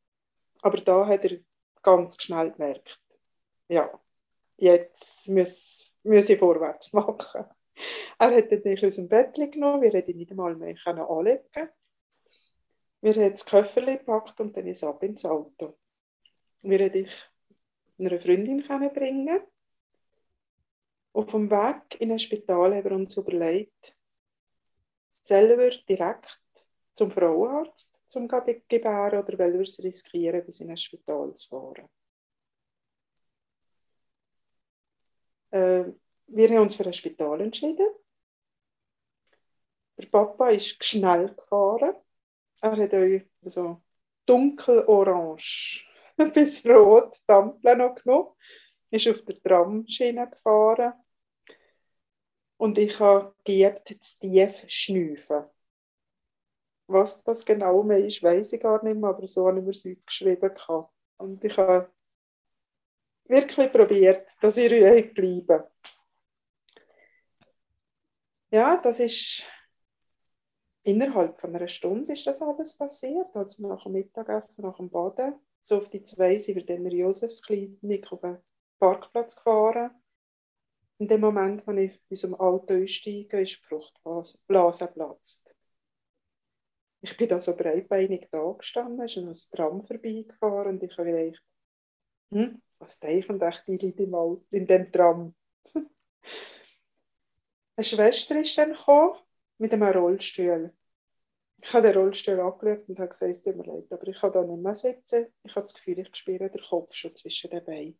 Aber 0.62 0.78
da 0.78 1.06
hat 1.06 1.24
er 1.24 1.38
ganz 1.82 2.20
schnell 2.22 2.52
gemerkt, 2.52 3.00
ja, 3.68 4.00
jetzt 4.56 5.28
muss, 5.28 5.96
muss 6.02 6.28
ich 6.28 6.38
vorwärts 6.38 6.92
machen. 6.92 7.44
Er 8.18 8.34
hat 8.34 8.50
dann 8.50 8.62
mich 8.64 8.84
aus 8.84 8.96
dem 8.96 9.08
Bett 9.08 9.34
genommen, 9.34 9.82
wir 9.82 9.92
hätten 9.92 10.16
nicht 10.16 10.30
einmal 10.30 10.56
mehr 10.56 10.76
anlegen. 10.86 11.70
Wir 13.02 13.14
haben 13.14 13.30
das 13.30 13.44
Köfferchen 13.44 13.98
gepackt 13.98 14.40
und 14.40 14.56
dann 14.56 14.66
ist 14.66 14.82
ab 14.82 15.02
ins 15.02 15.24
Auto. 15.24 15.76
Wir 16.62 16.78
hätten 16.78 17.04
ich 17.04 17.30
einer 17.98 18.18
Freundin 18.18 18.62
bringen 18.92 19.40
Auf 21.12 21.30
dem 21.30 21.50
Weg 21.50 22.00
in 22.00 22.12
ein 22.12 22.18
Spital 22.18 22.74
haben 22.74 22.84
wir 22.84 22.92
uns 22.92 23.16
überlegt, 23.16 23.96
selber 25.08 25.70
direkt 25.88 26.42
zum 26.96 27.10
Frauenarzt 27.10 28.02
zum 28.08 28.26
gebären 28.26 29.22
oder 29.22 29.38
weil 29.38 29.52
wir 29.52 29.60
es 29.60 29.82
riskieren, 29.82 30.44
bis 30.44 30.60
in 30.60 30.70
ein 30.70 30.76
Spital 30.78 31.34
zu 31.34 31.48
fahren. 31.48 31.88
Äh, 35.50 35.92
wir 36.28 36.48
haben 36.48 36.62
uns 36.62 36.74
für 36.74 36.86
ein 36.86 36.92
Spital 36.94 37.40
entschieden. 37.42 37.86
Der 39.98 40.06
Papa 40.06 40.48
ist 40.48 40.82
schnell 40.82 41.34
gefahren. 41.34 41.94
Er 42.62 42.76
hat 42.76 42.94
euch 42.94 43.26
so 43.42 43.82
dunkelorange 44.24 45.84
bis 46.34 46.64
rot 46.66 47.16
Dampfle 47.26 47.76
noch 47.76 47.94
genommen. 47.96 48.34
Ist 48.90 49.08
auf 49.08 49.22
der 49.26 49.36
Tramschiene 49.42 50.30
gefahren. 50.30 50.94
Und 52.56 52.78
ich 52.78 52.98
habe 53.00 53.34
geübt, 53.44 53.88
zu 53.88 54.18
tief 54.18 54.64
schnüfen. 54.66 55.44
Was 56.88 57.24
das 57.24 57.44
genau 57.44 57.82
mehr 57.82 58.04
ist, 58.04 58.22
weiß 58.22 58.52
ich 58.52 58.60
gar 58.60 58.82
nicht 58.84 58.96
mehr, 58.96 59.10
aber 59.10 59.26
so 59.26 59.46
habe 59.46 59.58
ich 59.58 59.64
mir 59.64 59.70
es 59.70 59.86
aufgeschrieben. 59.86 60.52
Und 61.18 61.44
ich 61.44 61.56
habe 61.56 61.90
wirklich 63.24 63.72
probiert, 63.72 64.30
dass 64.40 64.56
ich 64.56 64.70
ruhig 64.70 65.12
bleibe. 65.14 65.70
Ja, 68.50 68.76
das 68.76 69.00
ist 69.00 69.46
innerhalb 70.84 71.38
von 71.40 71.54
einer 71.54 71.66
Stunde 71.66 72.12
ist 72.12 72.26
das 72.26 72.40
alles 72.40 72.76
passiert. 72.76 73.34
Also 73.34 73.66
nach 73.66 73.82
dem 73.82 73.92
Mittagessen, 73.92 74.64
nach 74.64 74.76
dem 74.76 74.88
Baden. 74.88 75.34
So 75.60 75.78
auf 75.78 75.90
die 75.90 76.04
zwei 76.04 76.38
sind 76.38 76.56
wir 76.56 76.64
dann 76.64 76.76
in 76.76 76.84
der 76.84 76.92
Josefsklinik 76.92 78.12
auf 78.12 78.20
den 78.20 78.38
Parkplatz 78.78 79.34
gefahren. 79.34 79.90
In 80.98 81.08
dem 81.08 81.20
Moment, 81.20 81.66
als 81.66 81.78
ich 81.80 82.00
aus 82.10 82.20
dem 82.20 82.34
Auto 82.36 82.74
einsteige, 82.74 83.40
ist 83.40 83.58
die 83.58 83.66
Fruchtblase 83.66 84.86
geplatzt. 84.86 85.56
Ich 87.00 87.16
bin 87.16 87.28
da 87.28 87.38
so 87.38 87.56
breitbeinig 87.56 88.28
da 88.30 88.52
gestanden, 88.52 89.04
ist 89.04 89.16
ein 89.16 89.32
Tram 89.56 89.82
vorbeigefahren 89.82 90.76
und 90.76 90.82
ich 90.82 90.96
habe 90.98 91.12
gedacht, 91.12 91.42
hm, 92.30 92.62
was 92.78 92.98
denken 92.98 93.38
die 93.38 93.76
Leute 93.76 94.16
Auto, 94.16 94.44
in 94.50 94.66
dem 94.66 94.90
Tram? 94.90 95.34
Eine 97.76 97.84
Schwester 97.84 98.40
ist 98.40 98.56
dann 98.56 98.72
gekommen, 98.72 99.18
mit 99.58 99.72
einem 99.72 99.82
Rollstuhl. 99.88 100.72
Ich 101.62 101.72
habe 101.72 101.86
den 101.86 101.96
Rollstuhl 101.96 102.40
angeschaut 102.40 102.88
und 102.88 102.98
habe 102.98 103.08
gesagt, 103.08 103.32
es 103.32 103.42
tut 103.42 103.56
mir 103.56 103.64
leid, 103.64 103.92
aber 103.92 104.06
ich 104.08 104.20
kann 104.20 104.32
da 104.32 104.42
nicht 104.42 104.62
mehr 104.62 104.74
sitzen. 104.74 105.26
Ich 105.42 105.54
habe 105.54 105.64
das 105.64 105.74
Gefühl, 105.74 105.98
ich 105.98 106.14
spüre 106.14 106.50
den 106.50 106.62
Kopf 106.62 106.94
schon 106.94 107.14
zwischen 107.14 107.50
den 107.50 107.64
Beinen. 107.64 107.98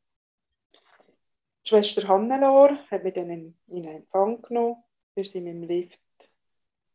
Die 1.64 1.68
Schwester 1.68 2.06
Hannelore 2.06 2.78
hat 2.90 3.02
mich 3.02 3.14
dann 3.14 3.30
in, 3.30 3.59
in 3.66 3.85
Empfang 3.85 4.40
genommen. 4.42 4.82
Wir 5.14 5.24
sind 5.24 5.46
im 5.46 5.62
Lift 5.62 6.00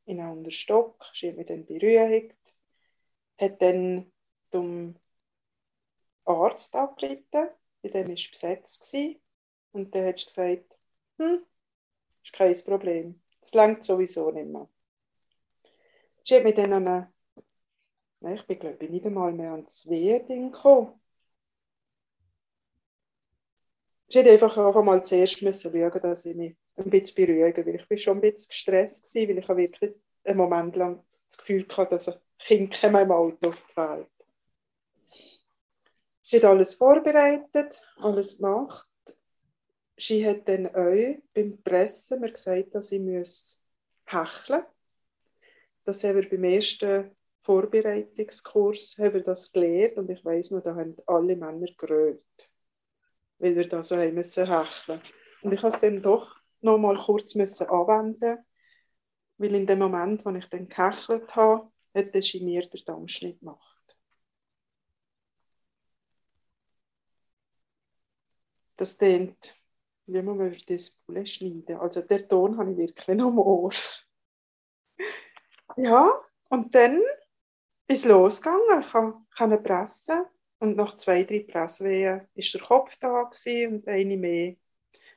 in 0.06 0.20
einen 0.20 0.30
anderen 0.30 0.52
Stock. 0.52 1.04
Hat 1.04 1.36
mich 1.36 1.48
dann 1.48 1.66
beruhigt. 1.66 2.40
Hat 3.38 3.62
dann 3.62 4.12
zum 4.52 4.96
Arzt 6.26 6.76
angerufen. 6.76 7.50
Bei 7.82 7.90
dem 7.90 8.08
war 8.08 8.16
besetzt. 8.16 8.96
Und 9.72 9.96
dann 9.96 10.06
hat 10.06 10.26
gesagt, 10.26 10.80
hm, 11.18 11.46
ist 12.24 12.34
kein 12.34 12.56
Problem. 12.66 13.22
Das 13.40 13.54
langt 13.54 13.84
sowieso 13.84 14.32
nicht 14.32 14.48
mehr. 14.48 14.70
Sie 16.24 16.36
hat 16.36 16.44
mich 16.44 16.56
dann 16.56 16.74
an 16.74 16.88
eine, 16.88 18.36
ich 18.36 18.46
bin 18.46 18.60
glaube 18.60 18.86
ich 18.86 18.92
nicht 18.92 19.06
einmal 19.06 19.34
mehr 19.34 19.52
ans 19.52 19.90
Wehen 19.90 20.52
gekommen. 20.52 21.00
Ich 24.08 24.16
hätte 24.16 24.32
einfach 24.32 24.58
einfach 24.58 24.84
mal 24.84 25.04
zuerst 25.04 25.42
müssen 25.42 25.72
schauen, 25.72 26.02
dass 26.02 26.26
ich 26.26 26.36
mich 26.36 26.56
ein 26.78 26.90
bisschen 26.90 27.26
beruhige, 27.26 27.66
weil 27.66 27.76
ich 27.76 27.88
bin 27.88 27.98
schon 27.98 28.18
ein 28.18 28.22
bisschen 28.22 28.50
gestresst 28.50 29.16
war, 29.16 29.28
weil 29.28 29.38
ich 29.38 29.50
wirklich 29.50 29.94
einen 30.24 30.38
Moment 30.38 30.76
lang 30.76 31.04
das 31.28 31.38
Gefühl 31.38 31.66
hatte, 31.76 31.92
dass 31.92 32.10
ein 32.10 32.20
Kind 32.40 32.84
in 32.84 32.92
meinem 32.92 33.12
Auto 33.12 33.54
Welt. 33.76 34.08
Sie 36.22 36.38
hat 36.38 36.46
alles 36.46 36.76
vorbereitet, 36.76 37.84
alles 37.98 38.38
gemacht. 38.38 38.88
Sie 39.98 40.26
hat 40.26 40.48
dann 40.48 40.68
auch 40.68 41.16
beim 41.34 41.62
Pressen 41.62 42.22
mir 42.22 42.32
gesagt, 42.32 42.74
dass 42.74 42.92
ich 42.92 43.02
muss 43.02 43.62
hecheln 44.06 44.64
Das 45.84 46.04
haben 46.04 46.16
wir 46.16 46.30
beim 46.30 46.44
ersten 46.46 47.16
Vorbereitungskurs 47.42 48.98
haben 49.00 49.14
wir 49.14 49.24
das 49.24 49.52
gelernt 49.52 49.98
und 49.98 50.10
ich 50.10 50.24
weiß 50.24 50.52
noch, 50.52 50.62
da 50.62 50.76
haben 50.76 50.96
alle 51.08 51.36
Männer 51.36 51.68
gerölt, 51.78 52.52
weil 53.40 53.56
wir 53.56 53.68
da 53.68 53.84
so 53.84 53.98
haben 53.98 54.14
müssen 54.14 54.48
hecheln. 54.48 55.02
Und 55.42 55.54
ich 55.54 55.62
musste 55.64 55.78
es 55.78 55.82
dann 55.82 56.02
doch 56.02 56.41
noch 56.62 56.78
mal 56.78 56.98
kurz 56.98 57.36
müssen 57.36 57.68
anwenden, 57.68 58.40
weil 59.38 59.56
in 59.56 59.68
dem 59.68 59.80
Moment, 59.80 60.26
wo 60.26 60.30
ich 60.32 60.48
dann 60.50 60.68
gehechelt 60.68 61.36
habe, 61.36 61.72
hat 61.96 62.14
der 62.14 62.42
mir 62.42 62.68
den 62.68 62.86
Dammschnitt 62.86 63.40
gemacht. 63.40 63.98
Das 68.78 68.98
klingt 68.98 69.56
wie 70.14 70.22
man 70.22 70.38
würde 70.38 70.58
das 70.68 70.92
Poulet 70.92 71.28
schneiden. 71.28 71.78
Also 71.78 72.02
der 72.02 72.28
Ton 72.28 72.58
habe 72.58 72.72
ich 72.72 72.78
wirklich 72.78 73.18
noch 73.18 73.30
im 73.30 73.40
Ohr. 73.40 73.72
ja, 75.78 76.12
und 76.50 76.74
dann 76.76 77.02
ist 77.88 78.06
losgegangen. 78.06 78.82
Ich 78.82 78.92
konnte 79.38 79.58
pressen. 79.58 80.26
Und 80.60 80.78
nach 80.78 80.96
zwei, 80.96 81.24
drei 81.24 81.40
Presswehen 81.40 82.20
war 82.20 82.44
der 82.54 82.62
Kopf 82.62 82.98
da 83.00 83.24
und 83.24 83.88
eine 83.88 84.18
mehr. 84.18 84.56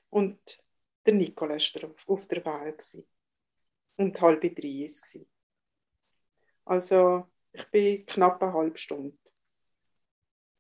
Und 0.09 0.64
der 1.07 1.15
Nicole 1.15 1.59
war 1.59 1.91
auf, 1.91 2.09
auf 2.09 2.29
der 2.29 2.45
Wahl. 2.45 2.75
Und 3.97 4.21
halb 4.21 4.41
drei 4.41 4.53
war 4.53 4.87
es. 4.87 5.19
Also 6.65 7.27
ich 7.53 7.67
bin 7.71 8.07
knapp 8.07 8.43
eine 8.43 8.53
halbe 8.53 8.79
Stunde. 8.79 9.17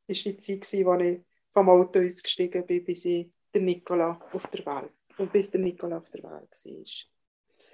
Das 0.06 0.24
war 0.24 0.32
die 0.32 0.38
Zeit, 0.60 0.86
als 0.86 1.02
ich 1.02 1.20
vom 1.50 1.68
Auto 1.68 2.00
ausgestiegen 2.00 2.66
bin, 2.66 2.84
bis 2.84 3.04
ich 3.04 3.30
der 3.52 3.62
Nikola 3.62 4.12
auf 4.32 4.46
der 4.48 4.66
Welt 4.66 4.92
und 5.18 5.32
bis 5.32 5.50
der 5.50 5.60
Nikola 5.60 5.98
auf 5.98 6.10
der 6.10 6.22
Welt 6.22 6.32
war. 6.32 6.84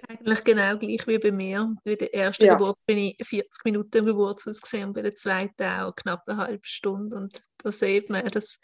Eigentlich 0.07 0.43
genau 0.43 0.77
gleich 0.77 1.05
wie 1.07 1.19
bei 1.19 1.31
mir. 1.31 1.75
Bei 1.83 1.95
der 1.95 2.13
ersten 2.13 2.45
ja. 2.45 2.55
Geburt 2.55 2.77
bin 2.87 2.97
ich 2.97 3.17
40 3.21 3.65
Minuten 3.65 3.97
im 3.97 4.05
Geburtshaus 4.05 4.61
gesehen 4.61 4.87
und 4.87 4.93
bei 4.93 5.03
der 5.03 5.15
zweiten 5.15 5.63
auch 5.63 5.95
knapp 5.95 6.27
eine 6.27 6.37
halbe 6.37 6.65
Stunde. 6.65 7.15
Und 7.15 7.39
da 7.57 7.71
sieht 7.71 8.09
man, 8.09 8.25
dass 8.27 8.59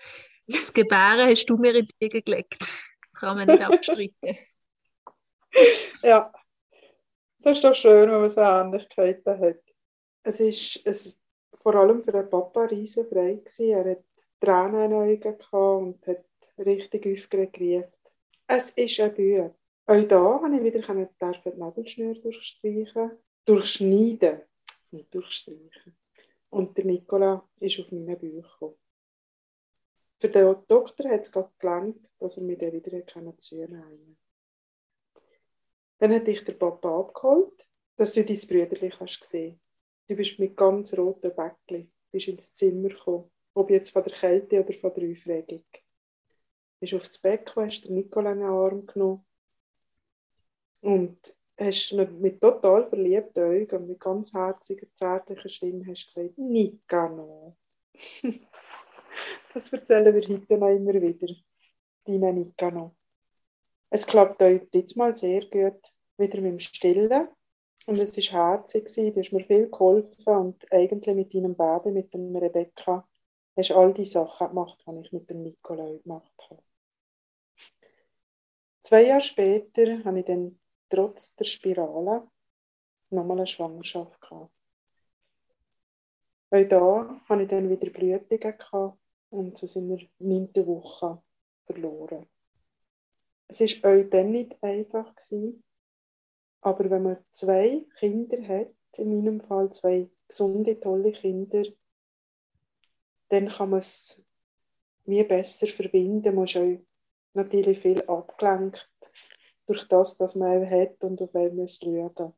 das 0.47 0.73
Gebären 0.73 1.29
hast 1.29 1.45
du 1.45 1.57
mir 1.57 1.75
in 1.75 1.85
die 1.85 1.95
Wiege 1.99 2.21
gelegt. 2.21 2.57
Das 3.09 3.19
kann 3.19 3.37
man 3.37 3.47
nicht 3.47 3.61
abstreiten. 3.61 4.37
ja, 6.03 6.31
das 7.39 7.57
ist 7.57 7.63
doch 7.63 7.75
schön, 7.75 8.09
wenn 8.09 8.19
man 8.19 8.29
so 8.29 8.41
Ähnlichkeiten 8.41 9.39
hat. 9.39 9.61
Es 10.23 10.39
es, 10.39 11.21
vor 11.53 11.75
allem 11.75 12.01
für 12.01 12.11
den 12.11 12.29
Papa 12.29 12.65
riesenfrei 12.65 13.35
gewesen. 13.35 13.69
Er 13.69 13.91
hat 13.91 14.03
Tränen 14.39 14.91
in 15.09 15.19
den 15.19 15.35
Augen 15.51 15.87
und 15.87 16.07
hat 16.07 16.25
richtig 16.57 17.07
aufgeregt. 17.07 17.99
Es 18.47 18.69
ist 18.71 18.99
ein 18.99 19.13
Bücher. 19.13 19.55
Auch 19.85 20.03
da 20.03 20.37
konnte 20.39 20.57
ich 20.57 20.63
wieder 20.63 20.81
die 20.81 21.57
Nabelschnur 21.57 22.13
durchstreichen. 22.15 23.11
Durchschneiden. 23.45 24.41
Nicht 24.91 25.13
durchstreichen. 25.13 25.97
Und 26.49 26.77
der 26.77 26.85
Nicola 26.85 27.47
ist 27.59 27.79
auf 27.79 27.91
meine 27.91 28.17
Bücher 28.17 28.41
gekommen. 28.41 28.75
Für 30.19 30.29
den 30.29 30.55
Doktor 30.67 31.09
hat 31.09 31.21
es 31.21 31.31
gerade 31.31 31.51
gelangt, 31.59 32.11
dass 32.19 32.37
er 32.37 32.43
mich 32.43 32.57
dann 32.57 32.73
wieder 32.73 33.05
zunehmen. 33.37 34.17
Dann 35.99 36.13
hat 36.13 36.27
dich 36.27 36.43
der 36.43 36.53
Papa 36.53 36.99
abgeholt, 36.99 37.69
dass 37.95 38.13
du 38.13 38.23
dein 38.23 38.37
Brüderli 38.47 38.89
kannst 38.89 39.23
sehen. 39.23 39.59
Du 40.07 40.15
bist 40.15 40.39
mit 40.39 40.55
ganz 40.55 40.97
roten 40.97 41.35
Bäckchen 41.35 41.91
bist 42.11 42.27
ins 42.27 42.53
Zimmer 42.53 42.89
gekommen, 42.89 43.29
ob 43.53 43.69
jetzt 43.69 43.91
von 43.91 44.03
der 44.03 44.13
Kälte 44.13 44.63
oder 44.63 44.73
von 44.73 44.93
der 44.93 45.09
Aufregung. 45.09 45.65
Du 45.71 46.79
bist 46.79 46.93
auf 46.93 47.07
das 47.07 47.17
Bett 47.19 47.45
gekommen, 47.45 47.67
hast 47.67 47.81
den 47.81 47.95
Nicola 47.95 48.31
in 48.31 48.39
den 48.39 48.47
Arm 48.47 48.85
genommen 48.85 49.25
und 50.81 51.37
hast 51.59 51.93
mit, 51.93 52.39
total 52.39 52.85
verliebten 52.85 53.43
Augen 53.43 53.75
und 53.75 53.87
mit 53.87 53.99
ganz 53.99 54.33
herziger, 54.33 54.87
zärtlicher 54.93 55.49
Stimme 55.49 55.85
hast 55.87 56.05
gesagt, 56.05 56.37
Nicano. 56.37 57.57
das 59.57 59.73
erzählen 59.73 60.13
wir 60.13 60.21
heute 60.21 60.57
noch 60.57 60.69
immer 60.69 61.01
wieder, 61.01 61.33
deine 62.05 62.31
Nicano. 62.31 62.95
Es 63.89 64.05
klappt 64.05 64.41
euch 64.43 64.67
jetzt 64.71 64.95
mal 64.95 65.15
sehr 65.15 65.41
gut 65.49 65.81
wieder 66.17 66.41
mit 66.41 66.51
dem 66.51 66.59
Stillen. 66.59 67.27
Und 67.87 67.97
es 67.97 68.15
war 68.15 68.57
herzig, 68.57 68.85
du 68.85 69.19
hast 69.19 69.33
mir 69.33 69.43
viel 69.43 69.69
geholfen 69.69 70.35
und 70.35 70.71
eigentlich 70.71 71.15
mit 71.15 71.33
deinem 71.33 71.55
Baby, 71.55 71.91
mit 71.91 72.13
dem 72.13 72.35
Rebecca, 72.35 73.07
hast 73.55 73.71
all 73.71 73.93
die 73.93 74.05
Sachen 74.05 74.49
gemacht, 74.49 74.83
die 74.85 74.99
ich 75.01 75.11
mit 75.13 75.29
dem 75.29 75.41
Nikolai 75.41 76.01
gemacht 76.03 76.47
habe. 76.49 76.61
Zwei 78.81 79.05
Jahre 79.05 79.21
später 79.21 80.03
habe 80.03 80.19
ich 80.19 80.25
dann 80.25 80.59
trotz 80.89 81.35
der 81.35 81.45
Spirale 81.45 82.27
nochmal 83.09 83.37
eine 83.37 83.47
Schwangerschaft 83.47 84.21
gehabt. 84.21 84.51
Auch 86.51 86.63
da 86.63 87.21
hatte 87.27 87.41
ich 87.41 87.47
dann 87.47 87.69
wieder 87.69 87.89
Blütungen 87.89 88.57
gehabt 88.57 89.06
und 89.29 89.57
so 89.57 89.67
sind 89.67 89.89
wir 89.89 90.07
neunte 90.19 90.65
Woche 90.65 91.21
verloren 91.65 92.25
es 93.47 93.61
ist 93.61 93.83
euch 93.85 94.09
dann 94.09 94.31
nicht 94.31 94.61
einfach 94.61 95.15
gewesen, 95.15 95.63
aber 96.61 96.89
wenn 96.89 97.03
man 97.03 97.25
zwei 97.31 97.85
Kinder 97.97 98.45
hat, 98.47 98.73
in 98.97 99.15
meinem 99.15 99.39
Fall 99.39 99.71
zwei 99.71 100.09
gesunde, 100.27 100.79
tolle 100.79 101.11
Kinder, 101.11 101.63
dann 103.29 103.47
kann 103.47 103.69
man 103.69 103.79
es 103.79 104.25
mir 105.05 105.27
besser 105.27 105.67
verbinden. 105.67 106.35
Man 106.35 106.45
ist 106.45 106.55
euch 106.55 106.79
natürlich 107.33 107.79
viel 107.79 108.01
abgelenkt 108.03 108.89
durch 109.67 109.87
das, 109.87 110.17
dass 110.17 110.35
man 110.35 110.63
auch 110.63 110.69
hat 110.69 111.03
und 111.03 111.21
auf 111.21 111.35
einen 111.35 111.55
muss 111.55 111.77
schauen. 111.77 112.33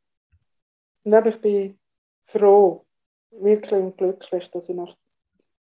Und 1.04 1.14
eben, 1.14 1.30
ich 1.30 1.42
bin 1.42 1.80
froh, 2.22 2.86
wirklich 3.32 3.80
und 3.80 3.98
glücklich, 3.98 4.52
dass 4.52 4.70
ich 4.70 4.76
nach 4.76 4.96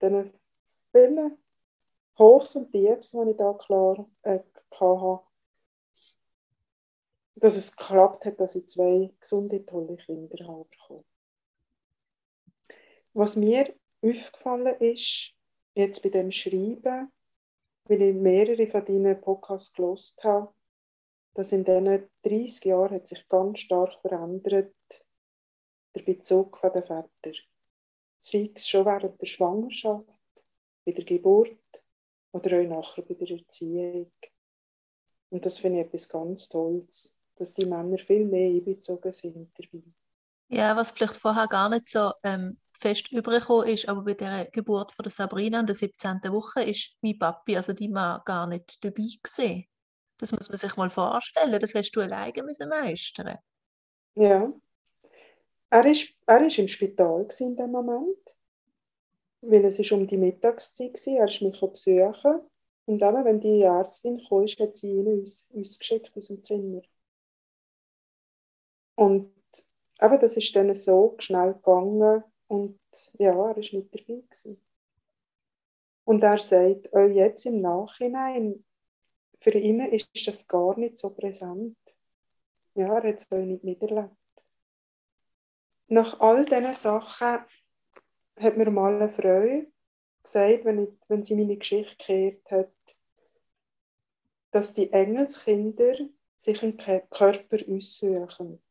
diesen 0.01 0.31
vielen 0.93 1.37
Hochs 2.17 2.55
und 2.55 2.71
Tiefs, 2.71 3.11
die 3.11 3.31
ich 3.31 3.37
da 3.37 3.53
klar 3.53 4.07
äh, 4.21 4.39
hatte, 4.79 5.23
dass 7.35 7.55
es 7.55 7.75
geklappt 7.75 8.25
hat, 8.25 8.39
dass 8.39 8.55
ich 8.55 8.67
zwei 8.67 9.11
gesunde, 9.19 9.65
tolle 9.65 9.97
Kinder 9.97 10.47
habe. 10.47 11.03
Was 13.13 13.35
mir 13.35 13.75
aufgefallen 14.01 14.79
ist, 14.79 15.35
jetzt 15.75 16.03
bei 16.03 16.09
dem 16.09 16.31
Schreiben, 16.31 17.11
weil 17.85 18.01
ich 18.01 18.15
mehrere 18.15 18.67
von 18.67 18.85
deinen 18.85 19.19
Podcasts 19.19 19.73
gelost 19.73 20.23
habe, 20.23 20.53
dass 21.33 21.51
in 21.51 21.63
diesen 21.63 22.07
30 22.23 22.65
Jahren 22.65 22.95
hat 22.95 23.07
sich 23.07 23.27
ganz 23.27 23.59
stark 23.59 23.99
verändert 24.01 24.73
der 25.95 26.03
Bezug 26.03 26.57
von 26.57 26.71
den 26.71 26.83
Vätern. 26.83 27.35
Sei 28.19 28.51
es 28.55 28.67
schon 28.67 28.85
während 28.85 29.19
der 29.19 29.25
Schwangerschaft, 29.25 30.22
bei 30.85 30.91
der 30.91 31.05
Geburt 31.05 31.57
oder 32.31 32.59
auch 32.59 32.67
nachher 32.67 33.03
bei 33.03 33.13
der 33.13 33.31
Erziehung. 33.31 34.11
Und 35.29 35.45
das 35.45 35.59
finde 35.59 35.79
ich 35.79 35.85
etwas 35.87 36.09
ganz 36.09 36.49
Tolles, 36.49 37.17
dass 37.35 37.53
die 37.53 37.65
Männer 37.65 37.97
viel 37.97 38.25
mehr 38.25 38.49
einbezogen 38.49 39.11
sind 39.11 39.51
dabei. 39.57 39.83
Ja, 40.49 40.75
was 40.75 40.91
vielleicht 40.91 41.17
vorher 41.17 41.47
gar 41.47 41.69
nicht 41.69 41.89
so 41.89 42.11
ähm, 42.23 42.59
fest 42.73 43.11
übergekommen 43.11 43.69
ist, 43.69 43.87
aber 43.87 44.03
bei 44.03 44.13
der 44.13 44.45
Geburt 44.51 44.91
von 44.91 45.03
der 45.03 45.11
Sabrina 45.11 45.59
in 45.61 45.65
der 45.65 45.75
17. 45.75 46.19
Woche 46.25 46.63
ist 46.63 46.95
mein 47.01 47.17
Papi, 47.17 47.57
also 47.57 47.73
die 47.73 47.91
war 47.91 48.23
gar 48.23 48.45
nicht 48.45 48.83
dabei 48.83 49.07
gesehen. 49.21 49.65
Das 50.19 50.31
muss 50.31 50.49
man 50.49 50.57
sich 50.57 50.75
mal 50.77 50.89
vorstellen. 50.89 51.59
Das 51.59 51.73
hast 51.73 51.91
du 51.91 52.01
alleine 52.01 52.43
müssen 52.43 52.69
meistern. 52.69 53.37
Ja. 54.15 54.53
Er 55.69 55.85
ist, 55.85 56.15
er 56.27 56.45
ist 56.45 56.59
im 56.59 56.67
Spital 56.67 57.27
in 57.39 57.55
dem 57.55 57.71
Moment, 57.71 58.37
weil 59.45 59.65
es 59.65 59.79
ist 59.79 59.91
um 59.91 60.07
die 60.07 60.17
Mittagszeit 60.17 60.93
war. 60.93 61.13
Er 61.19 61.27
ist 61.27 61.41
mich 61.41 61.59
besuchen 61.59 62.41
und 62.85 62.99
dann, 62.99 63.25
wenn 63.25 63.39
die 63.39 63.61
Ärztin 63.61 64.21
kam, 64.27 64.45
hat 64.45 64.75
sie 64.75 64.91
ihn 64.91 65.07
uns, 65.07 65.49
uns 65.51 65.79
geschickt 65.79 66.11
aus 66.15 66.27
dem 66.27 66.43
Zimmer. 66.43 66.81
Und 68.95 69.33
aber 69.99 70.17
das 70.17 70.35
ist 70.37 70.55
dann 70.55 70.73
so 70.73 71.15
schnell 71.19 71.53
gegangen 71.53 72.23
und 72.47 72.79
ja, 73.17 73.31
er 73.31 73.37
war 73.37 73.55
nicht 73.55 73.73
dabei 73.73 74.21
gewesen. 74.21 74.61
Und 76.05 76.21
er 76.23 76.37
sagt, 76.37 76.89
jetzt 76.93 77.45
im 77.45 77.57
Nachhinein, 77.57 78.65
für 79.39 79.51
ihn 79.57 79.79
ist 79.79 80.27
das 80.27 80.47
gar 80.47 80.77
nicht 80.77 80.97
so 80.97 81.09
präsent. 81.09 81.77
Ja, 82.75 82.87
er 82.99 83.09
hat 83.09 83.15
es 83.15 83.31
auch 83.31 83.37
nicht 83.37 83.63
miterlebt. 83.63 84.11
Nach 85.87 86.19
all 86.19 86.43
diesen 86.45 86.73
Sachen 86.73 87.45
hat 88.39 88.57
mir 88.57 88.69
mal 88.69 88.95
eine 88.95 89.09
Frau 89.09 89.63
gesagt, 90.23 90.65
wenn, 90.65 90.79
ich, 90.79 90.89
wenn 91.07 91.23
sie 91.23 91.35
meine 91.35 91.57
Geschichte 91.57 92.05
gehört 92.05 92.51
hat, 92.51 92.97
dass 94.51 94.73
die 94.73 94.91
Engelskinder 94.91 95.95
sich 96.37 96.61
im 96.63 96.77
Körper 96.77 97.57
aussuchen. 97.69 98.61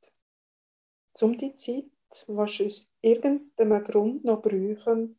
Um 1.21 1.37
die 1.37 1.55
Zeit, 1.55 1.91
was 2.27 2.61
aus 2.61 2.91
irgendeinem 3.01 3.85
Grund 3.85 4.25
noch 4.25 4.43
brauchen, 4.43 5.19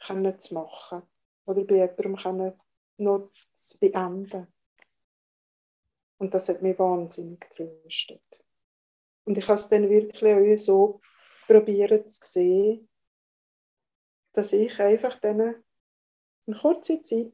können 0.00 0.38
zu 0.38 0.54
machen. 0.54 1.02
Oder 1.46 1.64
bei 1.64 1.76
jemandem 1.76 2.16
können 2.16 2.60
noch 2.98 3.30
zu 3.54 3.78
beenden. 3.78 4.46
Und 6.18 6.34
das 6.34 6.48
hat 6.48 6.62
mich 6.62 6.78
wahnsinnig 6.78 7.40
getröstet. 7.40 8.44
Und 9.24 9.38
ich 9.38 9.48
habe 9.48 9.58
es 9.58 9.68
dann 9.68 9.88
wirklich 9.88 10.22
auch 10.22 10.56
so 10.56 11.00
probiert 11.46 12.10
zu 12.10 12.20
sehen, 12.22 12.88
dass 14.34 14.52
ich 14.52 14.80
einfach 14.80 15.16
dann 15.18 15.64
in 16.46 16.54
kurzer 16.54 17.00
Zeit 17.00 17.32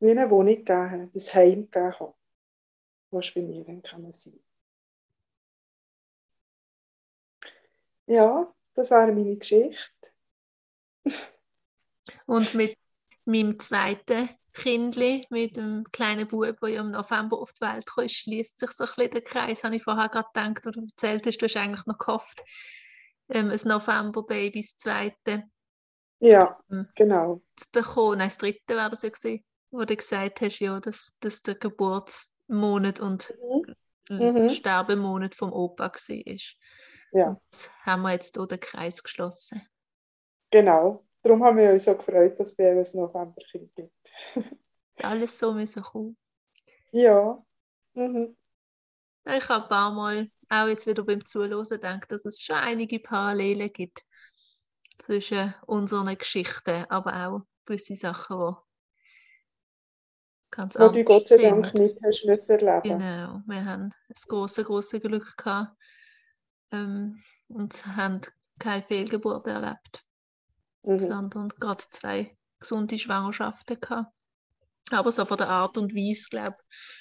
wie 0.00 0.10
eine 0.10 0.30
Wohnung 0.30 0.56
gegeben 0.56 0.90
habe, 0.90 1.02
ein 1.02 1.34
Heim 1.34 1.70
gegeben 1.70 2.00
habe, 2.00 2.14
was 3.10 3.32
bei 3.32 3.42
mir 3.42 3.64
dann 3.64 3.82
kann 3.82 4.10
sein 4.12 4.40
Ja, 8.06 8.54
das 8.74 8.90
war 8.90 9.06
meine 9.06 9.36
Geschichte. 9.36 10.10
Und 12.26 12.54
mit 12.54 12.76
meinem 13.24 13.58
zweiten 13.58 14.28
Kindli, 14.52 15.26
mit 15.28 15.56
dem 15.56 15.84
kleinen 15.92 16.28
Bub, 16.28 16.60
der 16.60 16.80
im 16.80 16.92
November 16.92 17.38
auf 17.38 17.52
die 17.52 17.62
Welt 17.62 17.84
kam, 17.84 18.08
schließt 18.08 18.58
sich 18.58 18.70
so 18.70 18.84
ein 18.84 18.90
bisschen 18.94 19.10
der 19.10 19.20
Kreis, 19.22 19.64
habe 19.64 19.76
ich 19.76 19.82
vorher 19.82 20.08
gerade 20.08 20.28
gedacht, 20.32 20.66
oder 20.66 20.82
erzählt 20.82 21.26
hast, 21.26 21.38
du 21.38 21.46
hast 21.46 21.56
eigentlich 21.56 21.86
noch 21.86 21.98
gehofft, 21.98 22.42
ähm, 23.28 23.50
ein 23.50 23.60
November-Baby, 23.64 24.62
das 24.62 24.76
zweite. 24.76 25.44
Ja, 26.18 26.58
ähm, 26.70 26.88
genau. 26.94 27.42
Zu 27.56 27.70
bekommen. 27.72 28.18
Nein, 28.18 28.28
das 28.28 28.38
dritte 28.38 28.74
wäre 28.74 28.90
das 28.90 29.02
ja 29.02 29.10
gewesen, 29.10 29.44
wo 29.70 29.84
du 29.84 29.96
gesagt 29.96 30.40
hast, 30.40 30.58
ja, 30.60 30.80
dass, 30.80 31.16
dass 31.20 31.42
der 31.42 31.54
Geburtsmonat 31.56 33.00
und 33.00 33.34
mhm. 34.08 34.42
mhm. 34.42 34.48
Sterbemonat 34.48 35.34
vom 35.34 35.52
Opa 35.52 35.92
war. 35.92 36.36
Ja. 37.12 37.40
Jetzt 37.50 37.70
haben 37.84 38.02
wir 38.02 38.12
jetzt 38.12 38.36
hier 38.36 38.46
den 38.46 38.60
Kreis 38.60 39.02
geschlossen. 39.02 39.62
Genau. 40.50 41.04
Darum 41.22 41.42
haben 41.44 41.58
wir 41.58 41.72
uns 41.72 41.84
so 41.84 41.96
gefreut, 41.96 42.38
dass 42.38 42.50
es 42.50 42.56
bei 42.56 42.76
uns 42.76 42.94
Novemberkind 42.94 43.74
gibt. 43.74 44.12
Alles 45.02 45.38
so 45.38 45.52
müssen 45.52 45.82
kommen. 45.82 46.16
Ja. 46.92 47.44
Mhm. 47.94 48.36
Ich 49.28 49.48
habe 49.48 49.64
ein 49.64 49.68
paar 49.68 49.92
Mal, 49.92 50.30
auch 50.48 50.68
jetzt 50.68 50.86
wieder 50.86 51.02
beim 51.02 51.24
Zuhören, 51.24 51.64
gedacht, 51.64 52.10
dass 52.12 52.24
es 52.24 52.42
schon 52.42 52.56
einige 52.56 53.00
Parallelen 53.00 53.72
gibt 53.72 54.06
zwischen 54.98 55.54
unseren 55.66 56.16
Geschichten, 56.16 56.84
aber 56.88 57.26
auch 57.26 57.40
gewisse 57.64 57.96
Sachen, 57.96 58.38
die 58.38 58.66
Ganz 60.50 60.78
wo 60.78 60.88
du 60.88 61.04
Gott 61.04 61.28
sei 61.28 61.38
Dank 61.38 61.74
nicht 61.74 61.98
hast 62.02 62.24
müssen 62.24 62.58
erleben. 62.58 62.98
Genau, 62.98 63.42
wir 63.46 63.64
haben 63.64 63.82
ein 63.82 64.14
großes, 64.28 64.64
großes 64.64 65.02
Glück 65.02 65.36
gehabt 65.36 65.76
ähm, 66.72 67.22
und 67.48 67.84
haben 67.96 68.20
keine 68.58 68.82
Fehlgeburt 68.82 69.46
erlebt, 69.46 70.04
mhm. 70.82 70.98
sondern 70.98 71.48
gerade 71.48 71.84
zwei 71.90 72.36
gesunde 72.58 72.98
Schwangerschaften 72.98 73.80
gehabt. 73.80 74.12
Aber 74.92 75.10
so 75.10 75.24
von 75.24 75.36
der 75.36 75.48
Art 75.48 75.76
und 75.78 75.94
Weise, 75.94 76.28
glaube 76.30 76.56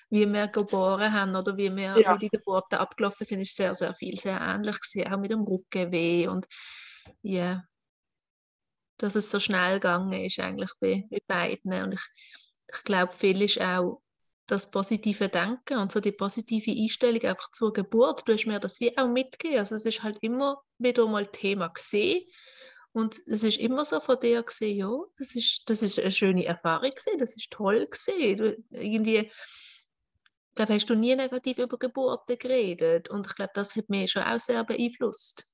wie 0.10 0.32
wir 0.32 0.48
geboren 0.48 1.14
haben 1.14 1.36
oder 1.36 1.56
wie, 1.56 1.74
wir, 1.76 2.00
ja. 2.00 2.16
wie 2.16 2.26
die 2.26 2.30
Geburten 2.30 2.76
abgelaufen 2.76 3.26
sind, 3.26 3.42
ist 3.42 3.56
sehr, 3.56 3.76
sehr 3.76 3.94
viel, 3.94 4.20
sehr 4.20 4.42
ähnlich 4.42 4.80
gewesen, 4.82 5.14
auch 5.14 5.20
mit 5.20 5.32
dem 5.32 5.42
Rückenweh 5.42 6.28
und 6.28 6.48
ja, 7.22 7.64
dass 8.98 9.16
es 9.16 9.30
so 9.30 9.40
schnell 9.40 9.76
gegangen 9.76 10.26
ist 10.26 10.40
eigentlich 10.40 10.72
bei, 10.80 11.06
bei 11.10 11.20
beiden. 11.28 11.74
Und 11.84 11.94
ich, 11.94 12.02
ich 12.76 12.84
glaube, 12.84 13.14
viel 13.14 13.42
ist 13.42 13.62
auch 13.62 14.02
das 14.48 14.70
positive 14.70 15.28
Denken 15.28 15.78
und 15.78 15.92
so 15.92 16.00
die 16.00 16.12
positive 16.12 16.72
Einstellung 16.72 17.22
einfach 17.24 17.52
zur 17.52 17.74
Geburt. 17.74 18.28
Du 18.28 18.34
hast 18.34 18.46
mir 18.46 18.60
das 18.60 18.80
wie 18.80 18.96
auch 18.98 19.08
mitgegeben. 19.08 19.60
Also 19.60 19.76
es 19.76 19.86
ist 19.86 20.04
halt 20.04 20.18
immer 20.22 20.62
wieder 20.78 21.08
mal 21.08 21.26
Thema 21.26 21.68
gesehen 21.70 22.26
und 22.96 23.20
es 23.28 23.44
ist 23.44 23.60
immer 23.60 23.84
so 23.84 24.00
von 24.00 24.18
dir 24.20 24.42
gesehen, 24.44 24.78
ja, 24.78 24.98
das 25.18 25.36
ist, 25.36 25.70
das 25.70 25.82
ist 25.82 26.00
eine 26.00 26.12
schöne 26.12 26.46
Erfahrung 26.46 26.92
gesehen, 26.92 27.20
das 27.20 27.36
ist 27.36 27.52
toll 27.52 27.88
gesehen. 27.88 28.38
Du, 28.38 28.64
irgendwie, 28.70 29.32
glaube, 30.56 30.74
hast 30.74 30.90
du 30.90 30.96
nie 30.96 31.14
negativ 31.14 31.58
über 31.58 31.78
Geburten 31.78 32.38
geredet 32.38 33.10
und 33.10 33.28
ich 33.28 33.36
glaube, 33.36 33.52
das 33.54 33.76
hat 33.76 33.90
mich 33.90 34.12
schon 34.12 34.24
auch 34.24 34.40
sehr 34.40 34.64
beeinflusst. 34.64 35.46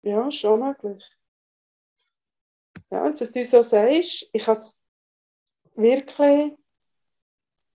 Ja, 0.00 0.30
schon 0.30 0.60
möglich. 0.60 1.04
Ja, 2.90 3.04
und 3.04 3.20
dass 3.20 3.32
du 3.32 3.44
so 3.44 3.62
sagst, 3.62 4.28
ich 4.32 4.46
habe 4.46 4.60
wirklich, 5.74 6.52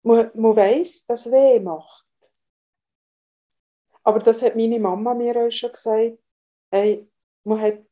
man, 0.04 0.32
man 0.34 0.56
weiss, 0.56 1.06
dass 1.06 1.26
es 1.26 1.32
weh 1.32 1.60
macht. 1.60 2.06
Aber 4.04 4.20
das 4.20 4.42
hat 4.42 4.56
meine 4.56 4.80
Mama 4.80 5.14
mir 5.14 5.36
auch 5.38 5.50
schon 5.50 5.72
gesagt, 5.72 6.18
hey, 6.70 7.10
man 7.44 7.60
hat, 7.60 7.86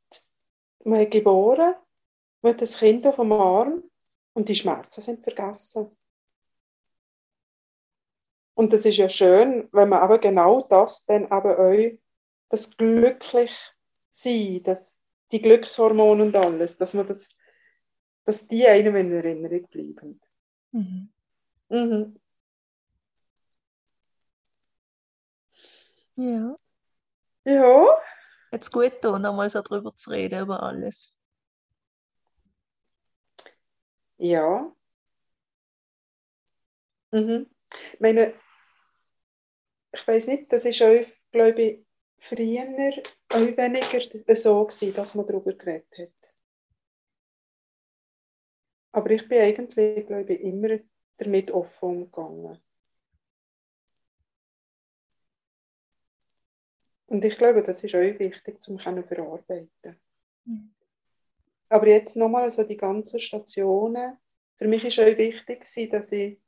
man 0.84 1.00
hat 1.00 1.12
geboren, 1.12 1.76
man 2.42 2.54
hat 2.54 2.62
das 2.62 2.78
Kind 2.78 3.08
auf 3.08 3.16
dem 3.16 3.32
Arm 3.32 3.84
und 4.34 4.50
die 4.50 4.56
Schmerzen 4.56 5.02
sind 5.02 5.24
vergessen. 5.24 5.96
Und 8.54 8.74
das 8.74 8.86
ist 8.86 8.98
ja 8.98 9.10
schön, 9.10 9.68
wenn 9.72 9.90
man 9.90 10.02
aber 10.02 10.20
genau 10.20 10.62
das 10.62 11.06
dann 11.06 11.28
aber 11.28 11.58
auch, 11.58 11.92
das 12.50 12.78
glücklich 12.78 13.58
sein, 14.12 14.62
das 14.64 15.03
die 15.34 15.42
Glückshormone 15.42 16.24
und 16.24 16.36
alles, 16.36 16.78
dass 16.78 16.94
man 16.94 17.08
das, 17.08 17.36
dass 18.26 18.48
die 18.48 18.68
einem 18.68 18.96
in 18.96 19.12
Erinnerung 19.12 19.68
bleiben. 19.68 20.22
Mhm. 20.72 21.12
Mhm. 21.70 22.20
Ja. 26.16 26.56
Ja. 27.46 27.86
Jetzt 28.52 28.72
gut 28.72 28.94
da, 29.02 29.20
nochmal 29.20 29.50
so 29.50 29.62
drüber 29.62 29.96
zu 29.96 30.12
reden, 30.12 30.42
über 30.44 30.62
alles. 30.64 31.18
Ja. 34.18 34.74
Mhm. 37.12 37.48
Ich 37.94 38.00
meine, 38.00 38.34
ich 39.94 40.08
weiß 40.08 40.28
nicht, 40.28 40.52
das 40.52 40.66
ist 40.66 40.82
auch, 40.82 41.32
glaube 41.32 41.62
ich, 41.62 41.83
früher 42.24 43.04
auch 43.30 43.58
weniger 43.58 44.36
so 44.36 44.66
gewesen, 44.66 44.94
dass 44.94 45.14
man 45.16 45.28
darüber 45.28 45.54
geredet 45.54 45.98
hat. 45.98 46.34
Aber 48.94 49.10
ich 49.10 49.28
bin 49.28 49.42
eigentlich, 49.42 50.06
glaube 50.06 50.34
ich, 50.34 50.42
immer 50.42 50.80
damit 51.18 51.52
offen 51.52 51.90
umgegangen. 51.90 52.62
Und 57.08 57.26
ich 57.26 57.38
glaube, 57.38 57.62
das 57.62 57.84
ist 57.84 57.94
auch 57.94 58.20
wichtig, 58.20 58.62
zum 58.62 58.78
können 58.78 59.04
verarbeiten. 59.04 60.00
Mhm. 60.46 60.74
Aber 61.70 61.88
jetzt 61.88 62.16
nochmal 62.16 62.50
so 62.52 62.64
die 62.64 62.78
ganzen 62.78 63.20
Stationen. 63.20 64.18
Für 64.56 64.68
mich 64.68 64.86
ist 64.86 65.00
auch 65.00 65.18
wichtig, 65.18 65.66
dass 65.92 66.12
ich 66.12 66.40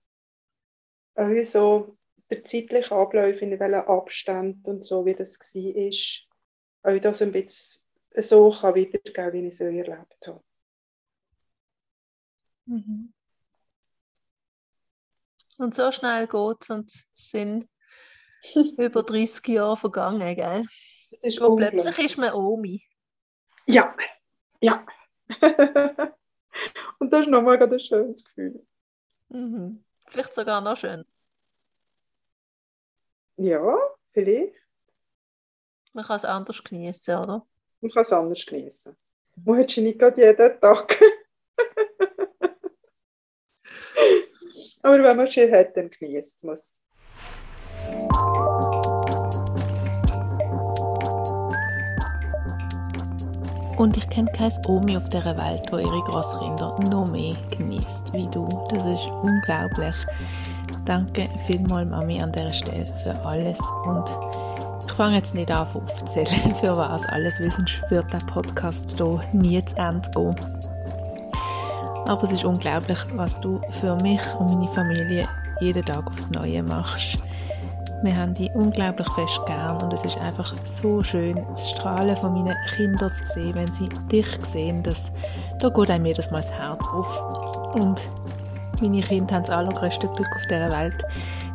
auch 1.15 1.43
so 1.43 1.97
der 2.29 2.43
zeitliche 2.43 2.95
Ablauf, 2.95 3.41
in 3.41 3.59
welchen 3.59 3.87
Abstand 3.87 4.67
und 4.67 4.83
so, 4.83 5.05
wie 5.05 5.15
das 5.15 5.39
war, 5.39 6.93
auch 6.93 6.99
das 6.99 7.21
ein 7.21 7.31
bisschen 7.31 7.83
so 8.13 8.49
kann 8.51 8.75
wiedergeben, 8.75 9.33
wie 9.33 9.47
ich 9.47 9.53
es 9.53 9.59
erlebt 9.59 10.27
habe. 10.27 10.43
Mhm. 12.65 13.13
Und 15.57 15.73
so 15.73 15.91
schnell 15.91 16.27
geht 16.27 16.57
es 16.61 16.69
und 16.69 16.91
es 16.91 17.11
sind 17.13 17.69
über 18.77 19.03
30 19.03 19.47
Jahre 19.47 19.77
vergangen, 19.77 20.35
gell? 20.35 20.65
Das 21.11 21.23
ist 21.23 21.39
und 21.39 21.55
plötzlich 21.57 21.99
ist 21.99 22.17
man 22.17 22.33
Omi. 22.33 22.83
Ja, 23.67 23.95
ja. 24.61 24.85
und 26.99 27.11
das 27.11 27.21
ist 27.21 27.29
nochmal 27.29 27.61
ein 27.61 27.79
schönes 27.79 28.25
Gefühl. 28.25 28.65
Mhm. 29.29 29.83
Vielleicht 30.07 30.33
sogar 30.33 30.61
noch 30.61 30.77
schön. 30.77 31.05
Ja, 33.37 33.77
vielleicht. 34.09 34.55
Man 35.93 36.05
kann 36.05 36.17
es 36.17 36.25
anders 36.25 36.63
genießen, 36.63 37.15
oder? 37.15 37.45
Man 37.81 37.91
kann 37.91 38.01
es 38.01 38.13
anders 38.13 38.45
genießen. 38.45 38.95
Man 39.43 39.59
hat 39.59 39.75
nicht 39.77 39.99
gerade 39.99 40.21
jeden 40.21 40.61
Tag. 40.61 41.01
Aber 44.83 45.03
wenn 45.03 45.17
man 45.17 45.27
es 45.27 45.35
hat, 45.35 45.75
dann 45.75 45.89
genießt 45.89 46.43
man 46.45 46.53
es. 46.53 46.79
Und 53.77 53.97
ich 53.97 54.07
kenne 54.09 54.31
kein 54.31 54.53
Omi 54.67 54.95
auf 54.95 55.09
dieser 55.09 55.37
Welt, 55.37 55.63
wo 55.69 55.77
ihre 55.77 56.01
Großkinder 56.03 56.75
noch 56.89 57.11
mehr 57.11 57.35
genießt 57.51 58.13
wie 58.13 58.29
du. 58.29 58.47
Das 58.69 58.85
ist 58.85 59.05
unglaublich. 59.21 59.95
Danke 60.85 61.27
vielmals, 61.47 61.89
Mami, 61.89 62.21
an 62.21 62.31
dieser 62.31 62.53
Stelle 62.53 62.85
für 63.01 63.15
alles. 63.25 63.59
Und 63.85 64.05
ich 64.85 64.91
fange 64.93 65.15
jetzt 65.15 65.33
nicht 65.33 65.51
an 65.51 65.67
aufzuzählen, 65.73 66.55
für 66.59 66.75
was 66.75 67.05
alles, 67.07 67.39
weil 67.39 67.51
sonst 67.51 67.81
wird 67.89 68.11
der 68.13 68.19
Podcast 68.19 68.95
hier 68.95 69.19
nie 69.33 69.63
zu 69.65 69.75
Ende 69.77 70.09
gehen. 70.11 70.35
Aber 72.07 72.21
es 72.21 72.31
ist 72.31 72.45
unglaublich, 72.45 72.99
was 73.15 73.39
du 73.41 73.59
für 73.81 73.95
mich 73.95 74.21
und 74.37 74.51
meine 74.51 74.71
Familie 74.73 75.27
jeden 75.59 75.83
Tag 75.83 76.05
aufs 76.05 76.29
Neue 76.29 76.61
machst. 76.61 77.17
Wir 78.03 78.15
haben 78.15 78.35
die 78.35 78.51
unglaublich 78.53 79.09
fest 79.13 79.39
gern 79.47 79.81
und 79.81 79.91
es 79.91 80.05
ist 80.05 80.17
einfach 80.17 80.53
so 80.63 81.01
schön, 81.01 81.43
das 81.49 81.71
Strahlen 81.71 82.15
von 82.17 82.33
meinen 82.33 82.55
Kindern 82.75 83.11
zu 83.11 83.25
sehen, 83.25 83.55
wenn 83.55 83.71
sie 83.71 83.89
dich 84.11 84.27
sehen. 84.45 84.83
Das, 84.83 85.11
da 85.59 85.69
geht 85.69 85.89
einem 85.89 86.05
jedes 86.05 86.29
Mal 86.29 86.41
das 86.41 86.51
Herz 86.51 86.87
auf. 86.89 87.75
Und 87.75 88.07
meine 88.81 89.01
Kinder 89.01 89.35
haben 89.35 89.43
das 89.43 89.55
allergrößte 89.55 90.07
Glück 90.07 90.27
auf 90.35 90.43
dieser 90.49 90.71
Welt, 90.71 91.03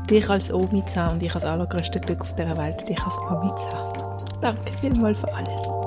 dich 0.09 0.29
als 0.29 0.53
Omi 0.53 0.85
zu 0.85 1.01
haben 1.01 1.14
und 1.14 1.23
ich 1.23 1.33
das 1.33 1.45
allergrößte 1.45 2.01
Glück 2.01 2.21
auf 2.21 2.35
dieser 2.35 2.57
Welt, 2.57 2.89
dich 2.89 3.01
als 3.01 3.16
Mami 3.29 3.49
zu 3.57 3.71
haben. 3.71 4.01
Danke 4.41 4.73
vielmals 4.81 5.18
für 5.18 5.33
alles. 5.35 5.80